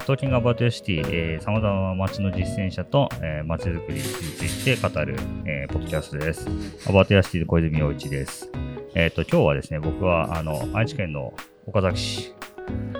[0.00, 5.16] ー、トーキングアバートヨシティ、えー、様々な街の実践者と、えー、街づくりについて語る、
[5.46, 6.46] えー、ポッドキャストです。
[6.88, 8.50] アバートヨシティの小泉洋一です。
[8.94, 11.32] えっ、ー、と、今日はですね、僕は、あの、愛知県の
[11.66, 12.34] 岡崎市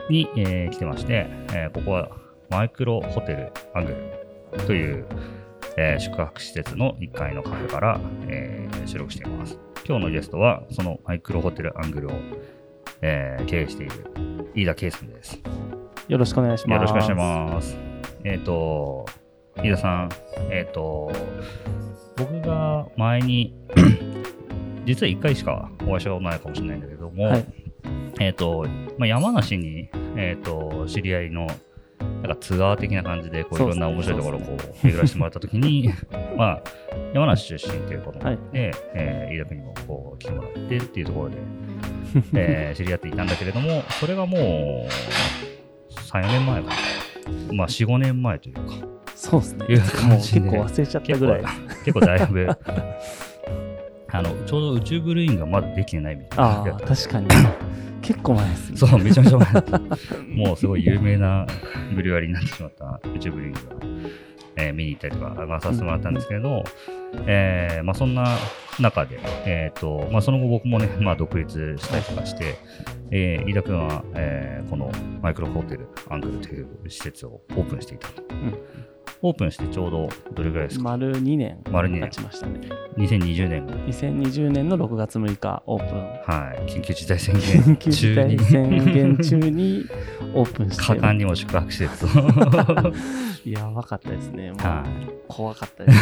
[0.09, 2.11] に、えー、来てまして、えー、ここは
[2.51, 3.97] マイクロホテルアング
[4.53, 5.07] ルという、
[5.77, 9.59] えー、宿泊施設の1階のカフェから、えー、収録しています。
[9.87, 12.13] 今日のゲストは、そのマイクロホテルアングルを、
[13.03, 14.05] えー、経営している
[14.55, 15.41] 飯田圭さんです。
[16.11, 16.77] よろしくお願いします。
[16.77, 17.79] よろしくお願いします。
[18.25, 19.07] えっ、ー、と、
[19.59, 20.11] 飯田さん、
[20.51, 21.13] えっ、ー、と、
[22.17, 23.55] 僕が前に
[24.85, 27.47] 実は1回しかお会いしたことないかもしれないんだけども、はい、
[28.19, 28.67] えっ、ー、と、
[28.99, 31.47] まあ、山梨に、えっ、と、知り合いの
[32.23, 35.93] なんかツアー的な感じでこういろんな面白いところをこう巡らせてもらったときに、
[36.37, 36.63] まあ、
[37.15, 41.37] 山梨出身ということで、はい、えー、飯田君にもこう来てもらってっていうところで、
[42.35, 45.50] えー、知り合っていたんだけれども、それがもう
[46.11, 46.75] 3、4年前かな。
[47.53, 48.63] まあ、4、5年前というか。
[49.15, 49.67] そうですね。
[49.69, 51.45] いう感じで結構忘れちゃったぐらい。
[51.85, 52.49] 結構だいぶ
[54.13, 56.79] あの、ちょうど宇宙ブルーインがまだできてないみたいな。
[56.81, 57.29] 確かに。
[58.03, 58.77] 結構前ですね。
[58.77, 60.47] そう、めちゃめちゃ前。
[60.47, 61.47] もうすごい有名な
[61.95, 63.61] ブリュワリになってしまった宇宙ブリングが、
[64.61, 66.65] えー、見に行ったりとか、まあ、させてもらったんですけれど、
[67.27, 68.27] えーまあ、そんな
[68.79, 72.57] 中で、えーとまあ、その後僕もね、 まあ、独立したりとかして、
[73.11, 74.91] えー、飯田君は、えー、この
[75.23, 78.23] マイクロホテルアングルという施設をオープンしていたと。
[78.31, 78.55] うん
[79.23, 80.85] オープンしてちょうどどれぐらいですか？
[80.85, 82.61] 丸2年経ちましたね。
[82.97, 83.67] 2020年。
[83.67, 85.99] 2020年の6月6日オープン。
[85.99, 86.63] はい。
[86.71, 89.85] 緊急事態宣言緊急事態宣言中に
[90.35, 90.83] オープンして。
[90.83, 92.09] 果敢にも宿泊施設を。
[93.45, 94.53] やばかったですね。
[94.53, 95.99] もう、はい、怖かったです。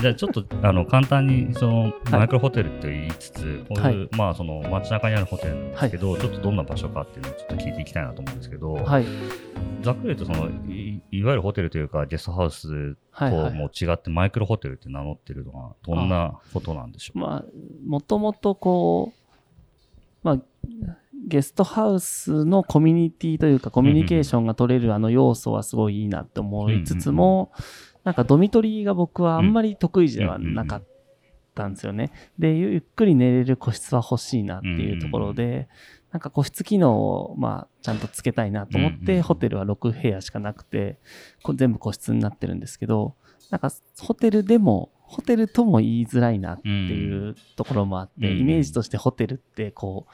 [0.00, 9.06] じゃあちょっとあの簡単にそのマイクロホテルって言いつつ、はい、こういう、はい、まあその街中にあるホテルなんですけど、はい、ちょっとどんな場所かっていうのをちょっと聞いていきたいなと思うんですけど、はい、
[9.82, 17.44] ざっくり言うとそのいいわゆるホテルというかゲストハウスとも違ってマイクロホテルって名乗ってるのはどんなことなんでしょうまあ
[17.86, 20.38] もともとこうまあ
[21.26, 30.82] ゲストハウスのコミュニティというかコミュニケーションが取れるあの要素はすごいいいなって思いつつも、うんうんうんなんかドミトリーが僕はあんまり得意ではなかっ
[31.54, 32.12] たんですよね。
[32.38, 35.68] で、ゆっくり寝れる個室は欲しいなっていうところで、
[36.12, 40.98] なんか個室機能を、まあ、ちゃんとつけたいなと思って、ホテルは6部屋しかなくて、
[41.54, 43.14] 全部個室になってるんですけど、
[43.50, 50.06] なんかホテルでも、ホテルとも言いづらいなっていうところもあって、イメージとしてホテルってこ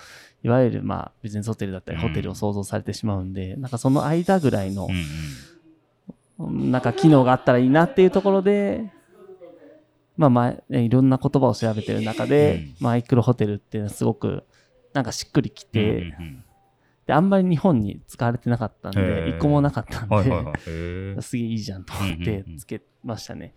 [0.42, 4.88] う、いわゆるまあビジネスホテルだったりホテルを想像されてしまうんで、なんかその間ぐらいの、
[6.38, 8.92] なんか機能があったらいいなっていうところで、
[10.16, 14.44] まあ、まあ、いろんな言葉を調べてる中で、うん、マイクロホテルっていうのはすごく
[14.94, 16.44] なんかしっくりきて、うんうん、
[17.06, 20.52] であんまり日本に使われてなかったんで一個もなかったんで、はいはいは
[21.18, 23.54] い、すげえいいじゃんと思ってつけましたね。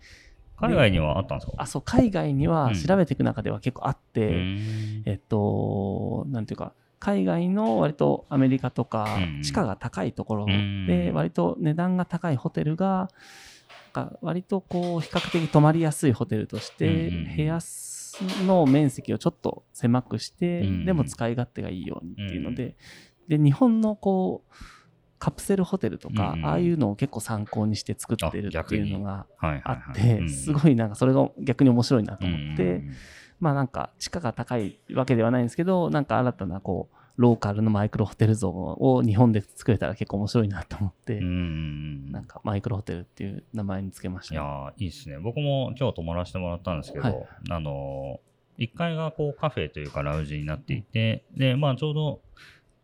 [0.58, 1.54] 海外にはあったんですか？
[1.56, 13.08] あそう海外には調べていく中では結構あって、うん、えっとなんていうか海外の割とアメリカとか地価が高いところで割と値段が高いホテルが
[14.20, 17.58] 割とこう比較的泊まりやすいホテルとして部屋
[18.46, 22.76] の面積をちょっと狭くしてでも使い勝手がいいようにっていうので
[23.28, 24.54] で日本のこう
[25.18, 32.82] カプセルホテルとか、ああいうのを結構参考にして作ってるっていうのがあってすごいなんかそれが逆に面白いなと思って。
[33.40, 42.10] まあなんか地価が高いわけではないんですけど、なんか新たなこう、ローカルのマイクロホテル像を日本で作れたら結構面白いなと思って、ん。
[42.12, 45.18] なんかマイクロホテルっていう名前につけました、ね、いやいいですね。
[45.18, 48.20] 僕も今日泊まらせてもらったんですけど、はい、あの、
[48.58, 52.20] 1階がこうカフェというかラウンジになっていて、で、まあちょうど、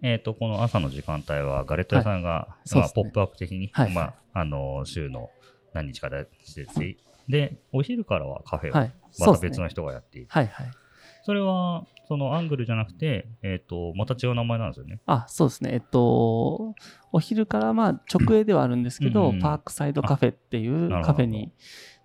[0.03, 5.31] えっ、ー、と、この朝の時間帯はガレット屋さんが、はい、まあ、ポップアップ的に、はい、まあ、あの、週の
[5.73, 6.27] 何日かで
[7.29, 10.71] で、お昼からはカフェをまた別の人がやっていて、はいはい、
[11.25, 15.01] それはそのアングルじゃなくて、えっ、ー、と、また違う名前なんですよね。
[15.07, 15.71] あ、そうですね。
[15.73, 16.75] えっと、
[17.11, 21.53] お昼からまあ直営ではあるんですけど、うんうん、パークサイドカフェっていうカフェに、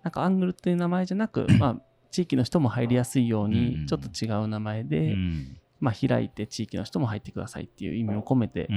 [0.02, 8.68] なんかアングルっていう名前じゃなく、 まあ、地域の人も入りやすいように、ちょっと違う名前で、うん、まあ、開いて地域の人も入ってくださいっていう意味を込めて、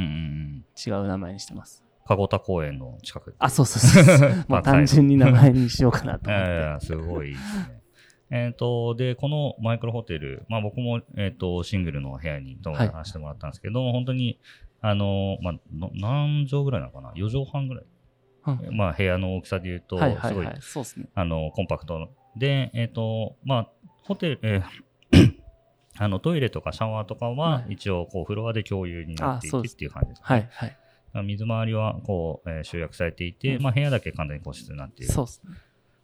[0.85, 1.84] 違う名前にしてます。
[2.07, 4.45] 籠田公園の近くあ、そうそうそう。
[4.47, 6.49] まあ、単純に名前にしようかなと思って。
[6.51, 7.81] いやいやすごいいいですね。
[8.31, 14.39] えっ、ー、と、で、このマイクロホテル、まあ僕も、えっ、ー、と、シングルの部屋に泊まらせてもらったんですけど、はい、本当に、
[14.81, 15.59] あの、まあ、
[15.93, 17.85] 何畳ぐらいなのかな ?4 畳半ぐらい。
[18.71, 21.07] まあ部屋の大きさで言うと、すごい、そうですね。
[21.15, 23.69] あの、コンパクトで、えっ、ー、と、まあ、
[24.03, 25.35] ホテル、えー
[25.97, 30.23] あのトイレとかシャワーとかは一応こうフロアで共有になっていてっていう感じですね。
[30.25, 30.77] はいはい。
[31.23, 35.13] 水回りはこう、えー集約されていて、うんまあ、部屋だけ完全に個室になっている。
[35.13, 35.53] そうですね。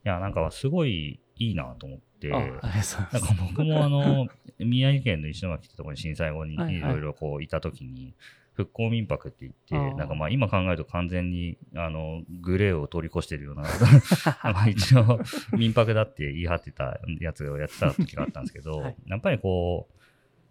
[0.05, 2.29] いや、なんかすごいいいなと思って。
[2.29, 4.27] なんか僕もあの、
[4.59, 8.13] 宮城県の石巻ってところに震災後にはいろいろこういたときに、
[8.53, 13.63] 復興民泊って言って、なんかまあ今考えると完全にあのグレーを通り越してるような、
[14.43, 15.19] まあ一応
[15.57, 19.99] 民泊だって言い張ってたやつをやってた時があったんですけど、 はいやっぱりこう、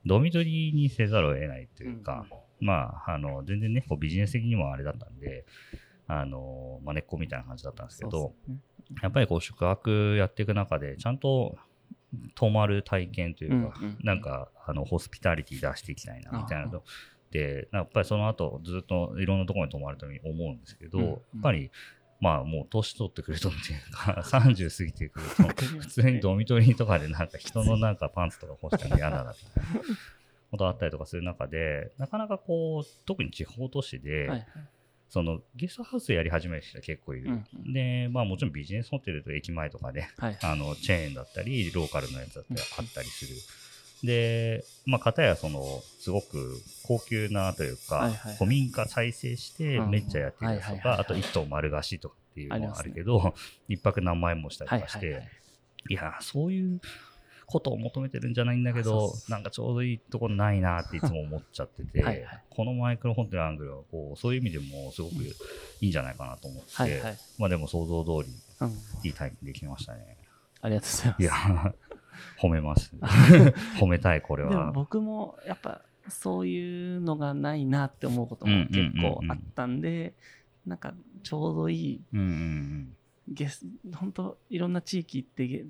[0.06, 2.26] ドミトリーにせざるを得ないというか、
[2.60, 5.44] まあ、あの、全然ね、こうビジネス的にもあれだったんで、
[6.06, 8.56] あの、まあ、根っこみたいな感じだったんですけど、ね。
[9.02, 11.56] やっぱりこう宿泊やっていく中で、ちゃんと
[12.34, 13.98] 泊まる体験というか、うんうん。
[14.02, 16.82] なんか、あの、ホスピタリティ出していきたいな、みたいなあの。
[17.30, 21.10] で、やっぱりその後、ずっといろんなところに泊まるために思うんですけど、うんうん。
[21.10, 21.70] やっぱり、
[22.20, 25.42] まあもう年取ってくるとっていうか、 30過ぎてくると、
[25.78, 29.80] 普通にドミトリーとかでなんか人のなんかパンツとか干したの嫌だなみたいな
[30.50, 34.44] ことあったりとかする中で、なかなかこう、特に地方都市で、はいはい。
[35.12, 37.30] そのゲストハウスやり始める人が結構いる。
[37.30, 37.72] うんうん。
[37.72, 40.38] で、まあもちろんビジネスホテルと駅前とかで、はい。
[40.40, 43.42] あの、チェーンだったり、ローカルのやつだったりあったりする。
[44.04, 49.90] で、まあ、片やその、すごく高級なというか、はいはい古民家再生してうん。
[49.90, 53.34] めっちゃやってるやつとか、あと一棟丸貸しとかっていうのはあるけど、
[53.68, 55.30] 一泊何万円もしたりはとかして、いはいはい
[55.90, 55.94] い。
[55.94, 56.80] や、そういう
[57.50, 65.26] ことを求めてるんじゃないんだけどなんかちょうどいいところないなっていつも思っちゃってて、はいはいこのマイクロホテルアングルはこう、そういう意味でもすごくい
[65.80, 68.68] いんじゃないかなと思って、はいはいまあでも想像通りうん
[69.02, 70.18] いい体験できましたね。
[70.60, 71.22] ありがとうございます。
[71.22, 71.74] いや、
[72.38, 72.92] 褒めます。
[73.80, 74.72] 褒めたい、これでもは。
[74.72, 75.80] 僕もやっぱ
[76.10, 80.12] そういうのがないなって思うことも結構あったんで、
[80.66, 80.92] なんか
[81.22, 82.96] ちょうどいいうんうん
[83.30, 85.64] ゲス本当いろんな地域行ってゲ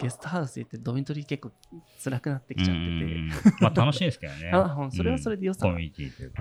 [0.00, 1.50] ゲストハウス行ってドミトリー結構
[2.02, 2.62] 辛くなってうん。
[2.62, 4.50] きちゃってて、まあ楽しいですけどね。
[4.54, 5.78] あそれはそれで良さが。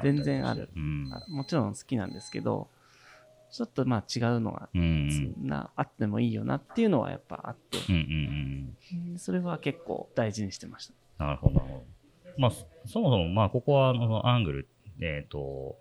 [0.04, 1.10] 全然あるうん。
[1.12, 2.70] あもちろん好きなんですけど
[3.52, 5.48] ちょっとまあ違うのが、うんうん。
[5.48, 9.20] なあってもいいよなっていうのはやっぱあって、うんうんうん。
[9.20, 10.88] それは結構大事にしてまし
[11.18, 11.26] た。
[11.26, 11.84] なるほど。
[12.38, 14.68] まあ、そそもそも、まあ、ここは、あの、アングル、
[15.00, 15.78] えっ、と、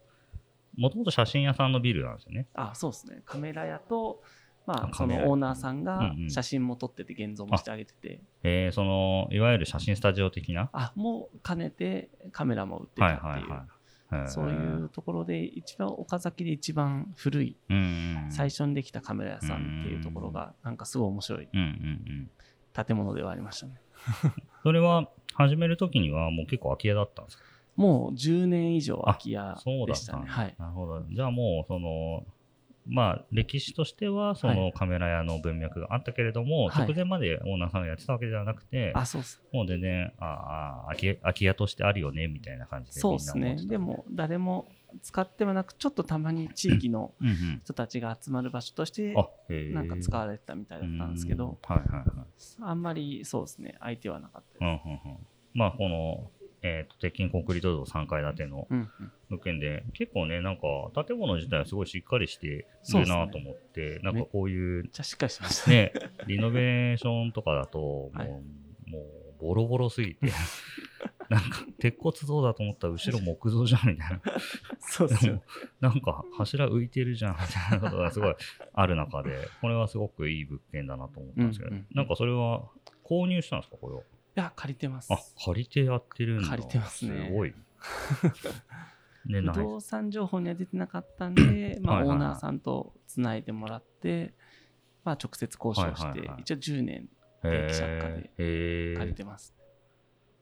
[0.76, 2.46] もともと写真屋さんのビルなんですよね。
[2.54, 4.22] あそうですねカメラ屋と、
[4.66, 10.70] まああ、そのオーナーさんうんがうん写真も撮ってて現像もしてあげてて、えー、その、いわゆる写真スタジオ的な？
[10.72, 13.66] あもう兼ねてカメラも売ってはいたっていう、はいはい。
[13.66, 14.54] へーそうい
[14.84, 18.32] うところで一番岡崎で一番古いうんうんうん。
[18.32, 21.70] 最初にできたカメラ屋さんっていうところがなんかすごい面白いうんうんう
[22.12, 22.84] ん。
[22.86, 23.74] 建物ではありましたね
[24.62, 27.44] それは、始めるときにはもう結構空き家だったんですか？
[27.76, 30.26] もう10年以上空き家でしたね。
[30.26, 30.54] はい。
[30.58, 31.04] なるほど。
[31.10, 32.24] じゃあもう、その、
[32.86, 36.86] まあ、歴史としては、そはのカメラ屋の文脈があったけれども、はい。
[36.86, 39.40] 直前までオーナーさんがやってたわけではなくて、あそうっす。
[39.52, 43.56] もう全然、ああ、空き空き家としてあるよね、みたいな感じでそうですね。
[43.66, 44.68] でも誰も
[45.02, 47.60] 使ってはなくちょっとたまに地域のうんうん。
[47.64, 49.14] 人たちが集まる場所として。
[49.72, 51.76] なんか使われてたみたいだったんですけど、うん。
[51.76, 52.26] はいはいはい。
[52.62, 53.76] あんまりそうですね。
[53.80, 55.18] 相手はなかったうんです、うんうん。
[55.54, 56.30] まあ、この、
[56.62, 59.12] えっ、と、鉄筋コンクリート像3階建てのうんうん。
[59.30, 62.66] 物件で、結構ね、なんか、建物自体はすごいしっかりしてる
[63.06, 68.28] なと思って、なんかこういうめっちゃしっかりしてましたねね、リノベーションとかだと、もう、はい。
[68.28, 68.42] も
[69.40, 70.30] う、ボロボロすぎて、
[71.28, 74.20] なんか、鉄骨像だと思ったら後ろ木造じゃん、みたいな。
[74.78, 75.42] そうですよ
[75.80, 78.34] なんか、柱浮いてるじゃん、みたいなことがすごい
[78.74, 81.86] ある中で、これはすごくいい物件だなと思ったんですけど、うんうん。
[81.92, 82.68] なんかそれは、
[83.02, 84.02] 購入したんですか、これは？
[84.34, 86.48] いや借りてますあ、借りてやってるんだ。
[86.48, 87.54] 借りてますねすごい。
[89.26, 89.52] ね、不。
[89.52, 94.34] 動産情報には出てなかったんで、まあ、はいはいはいオーナーさんとつないでもらって、
[95.04, 97.08] まあ、直接交渉して、はいはいはい一応10年
[97.44, 99.54] へ定期借家でえ借りてます。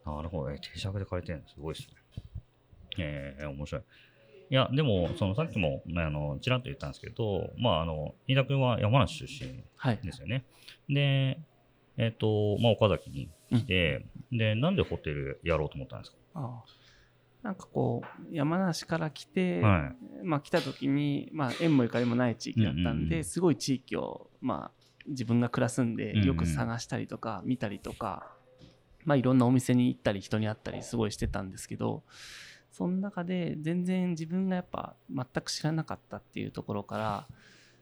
[0.04, 0.58] なるほどね。
[0.58, 1.94] 定着で借りてるのすごいですね。
[2.98, 3.82] ええ面白い。
[4.50, 10.00] いや、でも、そのさっきも、ね、あの、ちらっと言ったんですけど、まあ、あの、飯田君は山梨出身はい。
[10.02, 10.44] ですよね。
[10.88, 11.38] で、
[11.96, 16.80] えっ、と、まあ、岡崎に来て、で、なんでホテルやろうと思ったんですああ。
[17.42, 20.24] なんかこう、山梨から来て、かはい。
[20.24, 23.24] まあ来た時に、まあ縁もゆかりもない地域だったんで、うんうんうん。
[23.24, 26.26] すごい地域を、まあ自分が暮らすんでうんうん。
[26.26, 28.30] よく探したりとか見たりとか、
[29.04, 32.02] まあいろんなお店に行ったり人に会ったりすごいしてたんですけど、
[32.70, 37.26] その中で全然自分がやっぱ全く知らなかったっていうところから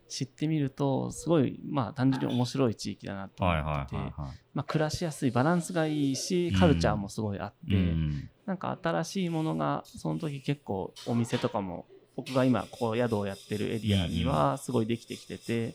[0.09, 8.31] 知ってみると、すごいまあ単純に面白い地域だなと思はいって暮らしやすいバランスがいいし、カルチャーもすごいあって、うん。
[8.47, 11.85] なんか新しいものがその時結構お店とかも
[12.17, 15.75] 僕が今ここ宿をやってるエリアにはすごいできてきてて、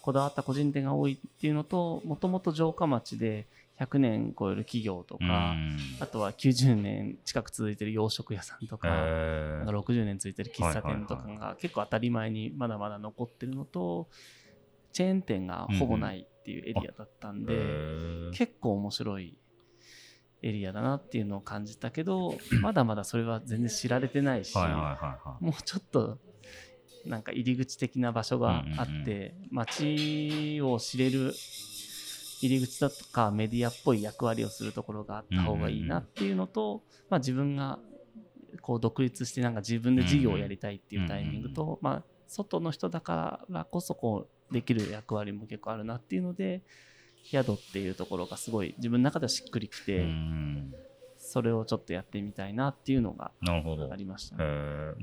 [0.00, 3.46] こだわった個人店が多いっていうのと、もともと城下町で
[3.82, 5.54] 100年超える企業とか、
[6.00, 14.08] あとは90年近く続いてる洋食屋さんとか、なんか60年続いてる喫茶店とかが結構当たり前にまだまだ残ってるのと、
[14.92, 17.54] チェーン店がほぼないっていうエリアだったんで、
[18.32, 19.36] 結構面白い
[20.42, 24.54] エリアだなっていうのを感じたけど、 まだまだそれは全然知られてないし、
[25.40, 26.18] もうちょっと
[27.06, 31.32] なんか入り口的な場所があって、街を知れる
[32.46, 37.78] 入り口だとかメディアっぽい役割をするところがあった方がいいなっていうのと、まあ、自分が
[38.60, 46.62] こう独立してなんか自分で事業をやりたいっていうタイミングと、まあ、外の人だからこそこうできる役割も結構あるなっていうので
[47.24, 50.06] 宿っていうところがすごい自分の中ではしっくりきて、
[51.32, 54.44] それをちょっとやってみたいなっていうのがありましたね。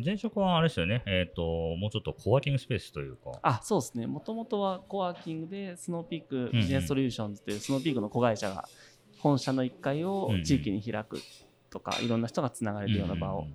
[0.05, 1.41] 前職はあれですよね、えっ、ー、と、
[1.75, 3.31] もうちょっとコワーキングスペースというか。
[3.41, 4.05] あ、そうですね。
[4.05, 8.69] もともとはコワーキングで、スノーピークビジネスソリューションズというスノーピークの子会社が
[9.17, 11.19] 本社の1階を地域に開く
[11.71, 13.47] とか、いろんな人がつながれるような場を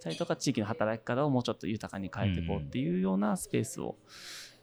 [0.00, 3.96] したりとか、地域の働き方をもうちょっと豊かに変えていこうっていうようなスペースを、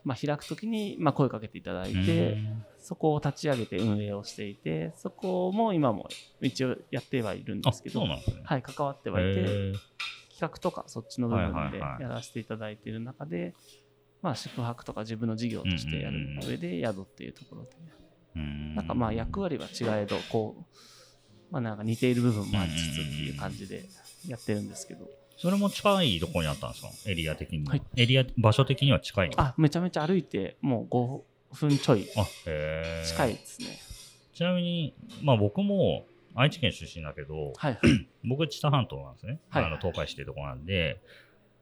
[0.03, 2.37] まあ、開くときに、まあ、声かけていただいて、
[2.79, 6.07] そこを立ち上げて運営をしていて、そこも今も
[6.41, 9.73] 一応やってはいるんですけど、ね、はい、関わってはいて、
[10.29, 13.53] 企画とかそっちの部分でやらせていただいている中で、
[14.21, 17.69] まあ、宿泊とか自分の事業としてやる上で宿っていうところで、
[18.75, 20.73] なんかまあ役割は違えど、こう、
[21.51, 23.83] まあなんか似ている部分もありつつっていう感じで
[24.27, 25.09] やってるんですけど。
[25.41, 26.89] それも近いところにあったんですか？
[27.09, 27.71] エリア的には。
[27.71, 32.05] はい、エリア、場所的には近いあ、めちゃめちゃ歩いて、もう5分ちょい。
[32.17, 33.79] あ、へ近いですね。
[34.33, 34.93] ちなみに、
[35.23, 36.05] まあ僕も
[36.35, 37.79] 愛知県出身だけど、はい、
[38.27, 39.39] 僕、知多半島なんですね。
[39.49, 40.99] はい、あの東海市っていうところなんで、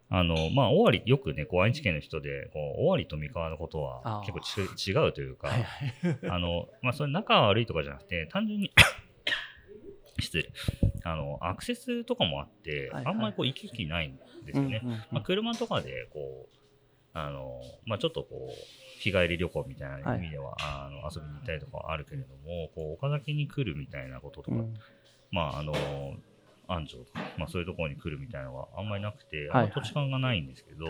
[0.10, 5.50] あの、まあ、尾張、よくね、こう、愛知県の人で、こう、尾張と三河のことは結構違うというか、
[6.30, 8.72] あの、まあ、それ仲悪いとかじゃなくて、単純に
[10.20, 10.50] 失礼。
[11.04, 14.82] あの、アクセスとかもあって、はいはい、あんまりこう、行き来ないんですよね。
[14.84, 16.58] うんうんうん、まあ、車とかで、こう、
[17.14, 24.74] あの、まあ、ちょっとこう、日帰り旅行みたいな意味では、はい、あの遊びに行ったりとかあるけれども、こう、岡崎に来るみたいなこととか、うん、
[25.32, 25.74] まあ、あの、
[26.68, 30.88] 安城とか、まあ、そういうところに来るみたいなのはあんまりなくて、はいはい、土地勘がないんですけど、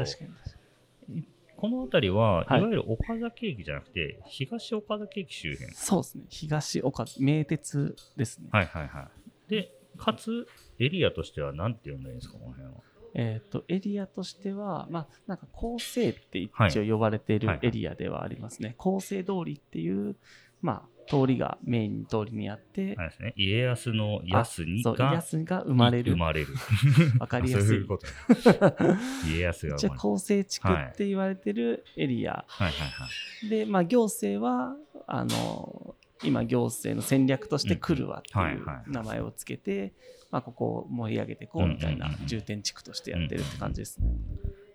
[1.55, 5.73] この辺りは、いわゆる岡崎駅じゃなくて、東岡崎駅周辺。
[5.73, 6.23] そうですね。
[6.29, 8.49] 東岡、名鉄ですね。
[8.51, 9.07] はいはいはい。
[9.47, 10.47] で、かつ、
[10.79, 12.81] エリアとしては何て呼んだらいいんですか、この辺は？
[13.13, 18.75] えっ、ー、と、エリアとしては、まあ、なんか、構成って一応呼ばれているエリアではありますね。
[18.77, 20.15] 構成通りっていう、
[20.61, 26.11] まあ、通りがメイン通りにあって、あですね、家康の康にが家康が生まれる。
[26.11, 26.47] 生まれる。
[27.19, 27.87] わかりやすい。
[29.25, 29.99] 家康が生まれる。
[29.99, 32.45] 構成地区って言われてるエリア。
[32.47, 33.07] はいはいは
[33.45, 34.75] い、で、まあ、行政は、
[35.07, 39.93] あの、今行政の戦略として来るわっていう名前をつけて、
[40.31, 44.09] まあ、ここを盛り上げていこうみたいな重点地区としてやってるって感じですね。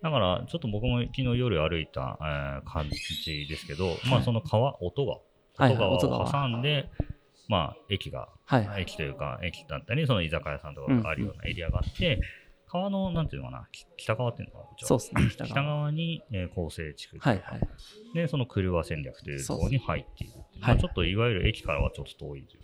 [0.03, 5.19] だから、ちょっと僕も昨日夜歩いた、えー、感じですけど、まあ、その川、音が
[5.57, 6.91] 外側を挟んで、
[7.49, 8.29] まあ、駅が、
[8.79, 12.21] 駅というか、駅だったり、その居酒屋さんとかがあるようなエリアがあって、
[12.73, 15.29] 川の、なんていうのかな、北側っていうのかな、そうですね。
[15.47, 17.61] 北側に、えー、構成地区はいはい、
[18.15, 20.33] で、その車戦略というところに入っている。
[20.59, 22.63] まあ、ちょっといわゆる駅からはちょっと遠いという。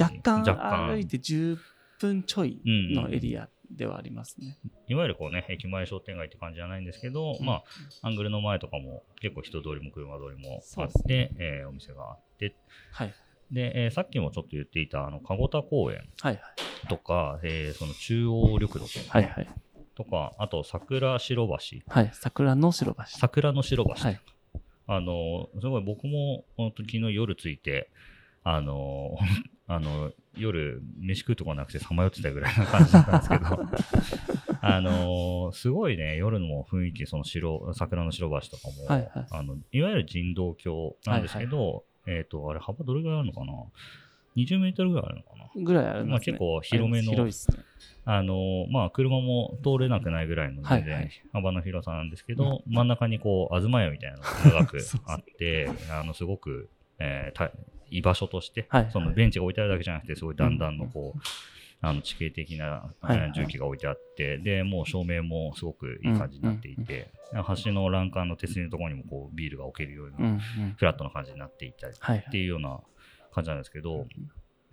[0.00, 1.58] 若干歩いて10
[2.00, 4.58] 分ちょいのエリアではありますね。
[4.88, 7.62] いわゆるこうね、駅前商店街って感じじゃないんですけど、うん、まあ、
[8.02, 11.30] アングルの前とかも結構人通りも車通りもあって、ね。
[11.38, 12.54] えー、お店があって、
[12.92, 13.14] はい。
[13.50, 16.08] で、えー、さっきもちょっと言っていた、あの、籠田公園
[16.88, 17.32] とか、はい。
[17.32, 19.48] はい、えー、その中央緑道とか、はいはい、
[19.94, 21.78] とか、あと桜白橋。
[21.88, 23.02] はい、桜の白橋。
[23.06, 23.90] 桜の白橋。
[23.92, 24.20] はい、
[24.86, 27.90] あの、すごい僕も、本当昨日夜着いて、
[28.42, 29.16] あの、
[29.68, 33.58] あの、夜、飯食うとこなくてさまよってたぐらいな感じだったんですけど、
[34.62, 43.52] あのすごいね、夜の雰囲気、その白、桜の白橋とかも、はいはい、あのいわゆる人道橋なんですけど、はいはい、えっ、ー、と、あれ幅どれぐらいあるのかな
[44.36, 45.64] ?20 メートルぐらいあるのかな？
[45.64, 47.58] ぐらいある、ね、まあ結構広めの、広いすね。
[48.08, 56.68] あのまあ車も通れなくないぐらいの全然幅の広さなんですけど、はいはい、真ん中にこう、東屋みたいなのが長く あって、あの、すごく、
[57.00, 57.50] えー、
[57.90, 61.18] 居場所として、はいはい、そのベンチが置いてあるだけじゃなくて、すごいだんだんのこう、
[61.82, 62.92] あの地形的な、
[63.32, 67.10] 重機が置いてあって、で、もう照明もすごくいい感じになっていて、
[67.64, 70.16] 橋の欄干の手すりのところにもこうビールが置けるような、
[70.76, 71.94] フラットな感じになっていたり
[72.28, 72.80] っていうような
[73.32, 74.06] 感じなんですけど、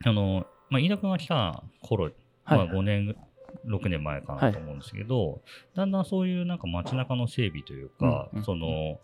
[0.05, 2.11] あの、まあ、飯田君が来た頃、
[2.45, 3.15] まあ、5年、
[3.65, 5.41] 6年前かなと思うんですけど、
[5.75, 8.99] だんだんそういうなんか街中の整備というか、その、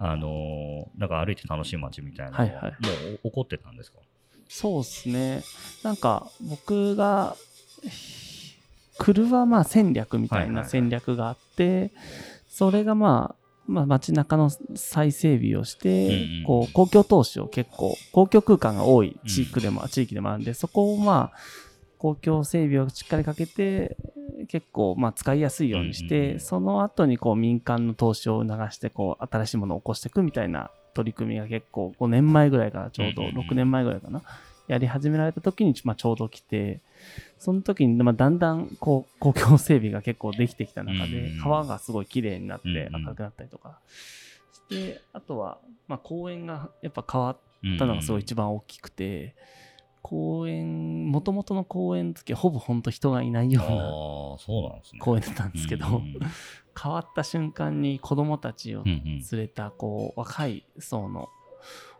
[0.00, 2.36] あのーなんか歩いて楽しい街みたいなの
[2.68, 2.68] も
[3.14, 3.98] う起こってたんですか？
[4.48, 5.42] そうですね。
[5.82, 7.36] なんか僕が、
[8.98, 11.92] 車まあ戦略みたいない戦略があって、
[12.48, 21.38] それがまあ、まあ、街中の再整備をして、こう公共投資を結構公共空間が多い地域でも、地域でもあるんでそこをまあ
[21.98, 23.96] 公共整備をしっかりかけて
[24.48, 33.48] 結構まあ使いやすいようにして、その後にこう民間の投資を促してこう新しいものを起こしていくみたいな取り組みが結構5年前ぐらいからちょうどうんうんうん。
[33.48, 34.20] 6年前ぐらいかな、
[34.66, 36.80] やり始められた時に、まあ、ちょうど来て
[37.38, 43.02] その時に、まあ、だんだんこう公共整備が結構できてきた中うんうんで川がすごい綺麗になってうんうん。
[43.04, 43.78] 明るくなったりとか。
[44.52, 47.38] してあとは、まあ、公園がやっぱ変わっ
[47.78, 49.34] たのがすごい一番大きくて、
[50.02, 55.00] 公園もともとの公園の時はほぼ本当人がいないようなそうなんですね。
[55.00, 56.02] 公園だったんですけど、
[56.80, 61.28] 変わった瞬間に子供たちを連れたこう若い層の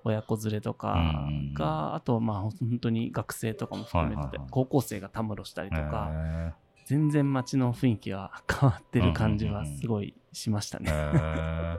[0.04, 0.94] 親子連れとか
[1.28, 4.48] うんが、あとはまあ本当に学生とかも含めてて、はいはいはい。
[4.50, 6.52] 高校生がたむろしたりとか、へ
[6.86, 10.82] 全然街の雰囲気が変わってる感じはすごいしましたー。
[10.82, 11.78] ね。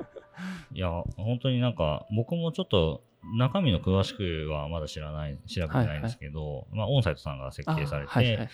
[0.74, 3.04] いや本当になんか僕もちょっと
[3.38, 8.50] 中身の詳しくはまだ知らない調べてないんですけど、まあオンサイトさんが設計されて、あはいはい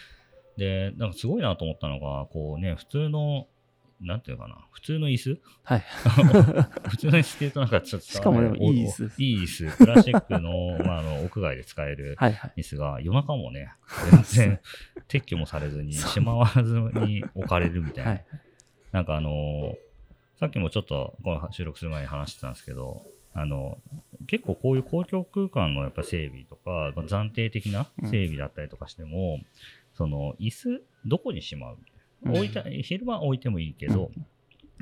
[0.57, 3.45] でなんかすごいなと思ったのがこうね普通の
[3.99, 5.39] なんていうのかな普通の椅子？
[5.63, 5.83] はい。
[6.87, 9.77] 普通の椅子っていうとなんかちょっとしかもでもいい椅子いい椅子。
[9.77, 12.61] プラスチックの,、まあ、あの屋外で使えるはいはい。
[12.61, 14.59] 椅子が夜中もね全然
[15.09, 18.25] 撤去もされずにしまわずに置かれるみたいな、はい。
[18.93, 19.75] なんかあのー
[20.37, 23.05] さっきもちょっとこの収録する前に話してたんですけど
[23.37, 23.77] あの
[24.27, 29.39] 結構こういう公共空間のやっぱ整備とか暫定的な整備だったりとかしても、
[29.93, 31.77] その椅子どこにしまう？
[32.23, 32.31] うん。
[32.31, 34.09] 置いた昼間置いてもいいけど、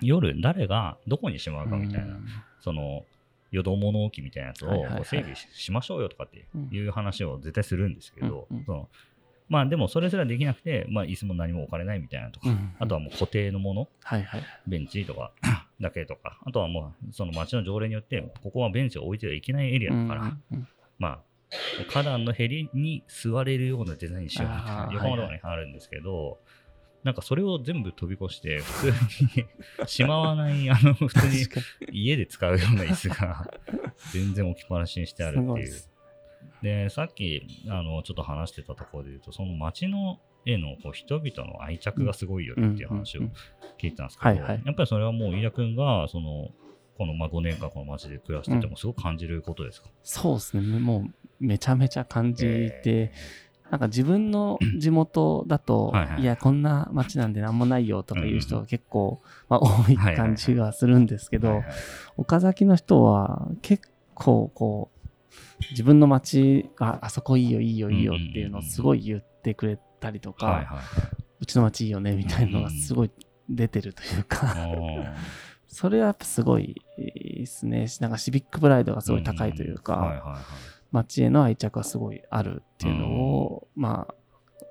[0.02, 2.26] 夜誰がどこにしまうかみたいな、うん。
[2.62, 3.04] その
[3.52, 8.66] 淀物置みたいなやつを整備ししましょうよとかっていう話を絶対するんですけど、うんうん。
[8.66, 8.88] その
[9.50, 12.76] まあでもそれすらできなくて、まあ、椅子も何も置かれないみたいなとか、うん。
[12.80, 13.90] あとはもう固定のもの。
[14.04, 14.44] はいはい。
[14.68, 15.32] ベンチとか
[15.82, 20.38] だけとかあとはもうその街の条例によってここはベンチを置いてはいけないエリアだから、
[20.98, 21.20] まあ
[21.90, 26.40] 花壇のへりに座れるようなデザインにしようみたいな横浜とかにあるんですけど、
[27.04, 28.94] なんかそれを全部飛び越して普通
[29.82, 31.46] にしまわない あの普通に
[31.92, 33.52] 家で使うような椅子が
[34.14, 35.74] 全然置きっぱなしにしてあるっていう。
[36.62, 43.26] でさっきあのちょっと話してたところで言うとその街のへのこう人々の愛着がすごいよねっていう話をうん。
[43.28, 43.34] うん。
[43.82, 44.64] 聞いてたんですけど、はいはい。
[44.66, 46.50] やっぱりそれはもう飯田君がその
[46.96, 50.80] このまあ5年間この街で暮らしててもすごく感じることですか、そうですね。
[50.80, 53.12] もうめちゃめちゃ感じて、
[53.72, 56.22] なんか自分の 地元だと、はいはい。
[56.22, 61.64] いや、こんな街なんでなんもないよとかいう人結構、まあ、多い感じがするんですけど
[62.16, 64.93] 岡崎の人は結構こう、
[65.72, 70.82] 自分の街、あ、あそこいいよいいよいいよっていうのをすごい言ってくれたりとか、
[71.40, 73.12] うちの街いいよねみたいなのがすごい
[73.50, 74.78] 出てるというか、い
[75.68, 77.88] それはやっぱすごいですね。
[78.00, 80.42] なんかシビックプライドがすごい高いというか、
[80.92, 84.16] 街への愛着はすごいあるっていうのを、まあ、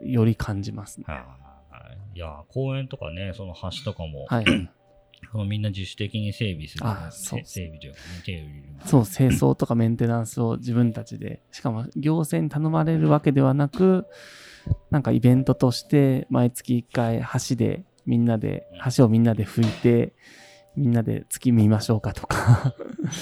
[0.05, 1.07] より感じますね。
[2.15, 4.45] いや公園とかねその橋とかも、はい。
[5.49, 7.41] みんな自主的に整備するあそう。
[7.45, 14.07] せ整備というかね手を入れそう、清掃とかメンテナンスを自分たちで、しかも行政に頼まれるわけではなく、
[14.91, 20.15] なんかイベントとして毎月1回橋でみんなで、橋をみんなで拭いて、
[20.77, 22.75] みんなで月見ましょうかとか、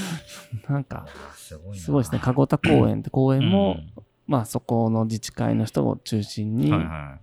[0.69, 1.07] なんか、
[1.43, 1.57] す
[1.91, 2.21] ごいですね。
[2.21, 6.73] 籠田公園って公園も、うまあそこの自治会の人を中心に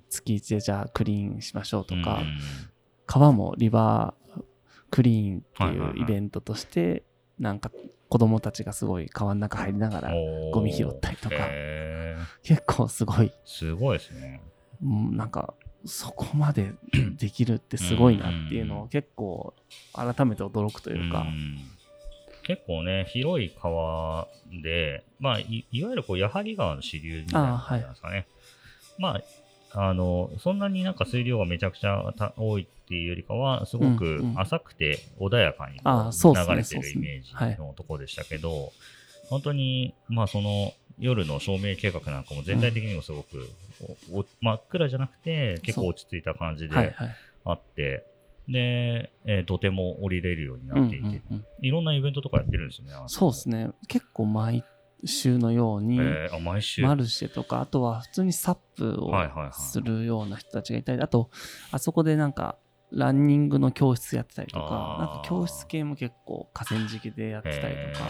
[0.09, 2.37] 月1でじゃあクリーンしましょうとか、うん。
[3.05, 4.26] 川もリバー
[4.89, 5.97] クリーンってはいはいはい。
[5.97, 7.03] いうイベントとして、
[7.39, 7.71] なんか
[8.09, 10.13] 子供たちがすごい川の中入りながら
[10.51, 11.35] ゴミ拾ったりとか。
[12.43, 14.41] 結構すごい、すごいですね。
[14.81, 15.53] うんなんか
[15.85, 16.73] そこまで
[17.17, 19.53] できるってすごいなっていうのを結構
[19.93, 21.71] 改めて驚くというか、ん。
[22.43, 24.27] 結構ね、広い川
[24.63, 28.27] で、まあ、いいわゆるこう、矢作川の支流みたいな感じなんですかね。
[28.97, 29.19] ま
[29.73, 38.71] あ、あの、そんなになんか水量がめちゃくちゃた多いっていうよりかは、すごくうんうん浅くて穏やかに流れてるイメージはいのところでしたけど、
[39.29, 43.49] 本当に、まあ、その夜の照明計画なんかも全体的にもすごく、
[44.41, 47.15] 真っ暗じゃなくて、結構落ち着いた感じで、はいはい。
[47.43, 48.05] あって、
[48.47, 52.93] で、えー土手も降りれるようにうんうなっていて、んうんいろんなイベントとかやってるんですよね。
[53.07, 53.71] そうですね。
[53.89, 54.63] 結構毎
[55.03, 56.83] 週のように、えーあ毎週。
[56.83, 61.29] マルシェとか、あとは普通にサップをはいはいはいするような人たちがいたり、あと、
[61.71, 62.57] あそこでなんか、
[62.91, 68.05] ランニングの教室やってたりとかなんか教室系も結構河川敷でやってたりへとか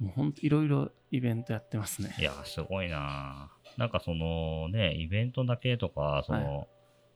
[0.00, 2.14] もうほんといろいろイベントやってますね。
[2.16, 3.50] ーいや、すごいな。
[3.76, 6.68] なんかそのね、イベントだけとか、その、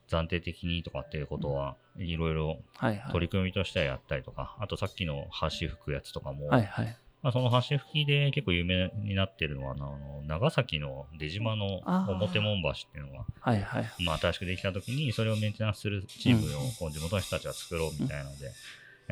[0.07, 3.11] 暫定的にとかっていうことは、いろいろはいはい。
[3.11, 16.71] 取り組みとしてはやったりとか、あとさっきの橋吹くやつとかも、はいはいまあ、その橋吹きで結構有名になってるのは、あの長崎の出島の表門橋っていうのが、はいはいまあ、新しくできた時に、それをメンテナンスするチームをうん。
[16.73, 18.51] こう地元の人たちが作ろうみたいなので、や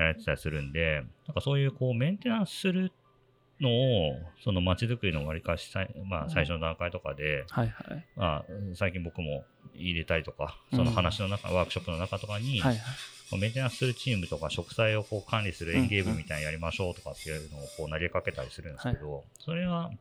[0.03, 2.91] られてたりするんで、なんかそういうこうメンテナンスする
[3.61, 3.69] の
[4.09, 8.05] を、その街づくりの割りかしさい、まあ、最初の段階とかで、はいはい。
[8.15, 13.39] まあ、最近僕も入れたりとか、その話の中、ワークショップの中とかに、はいはい。
[13.39, 19.91] メンテナンスするチームとか、植栽をこう管理する園芸部みたいにやりましょうとかっていうのをこう投げかけたりするんですけど、それは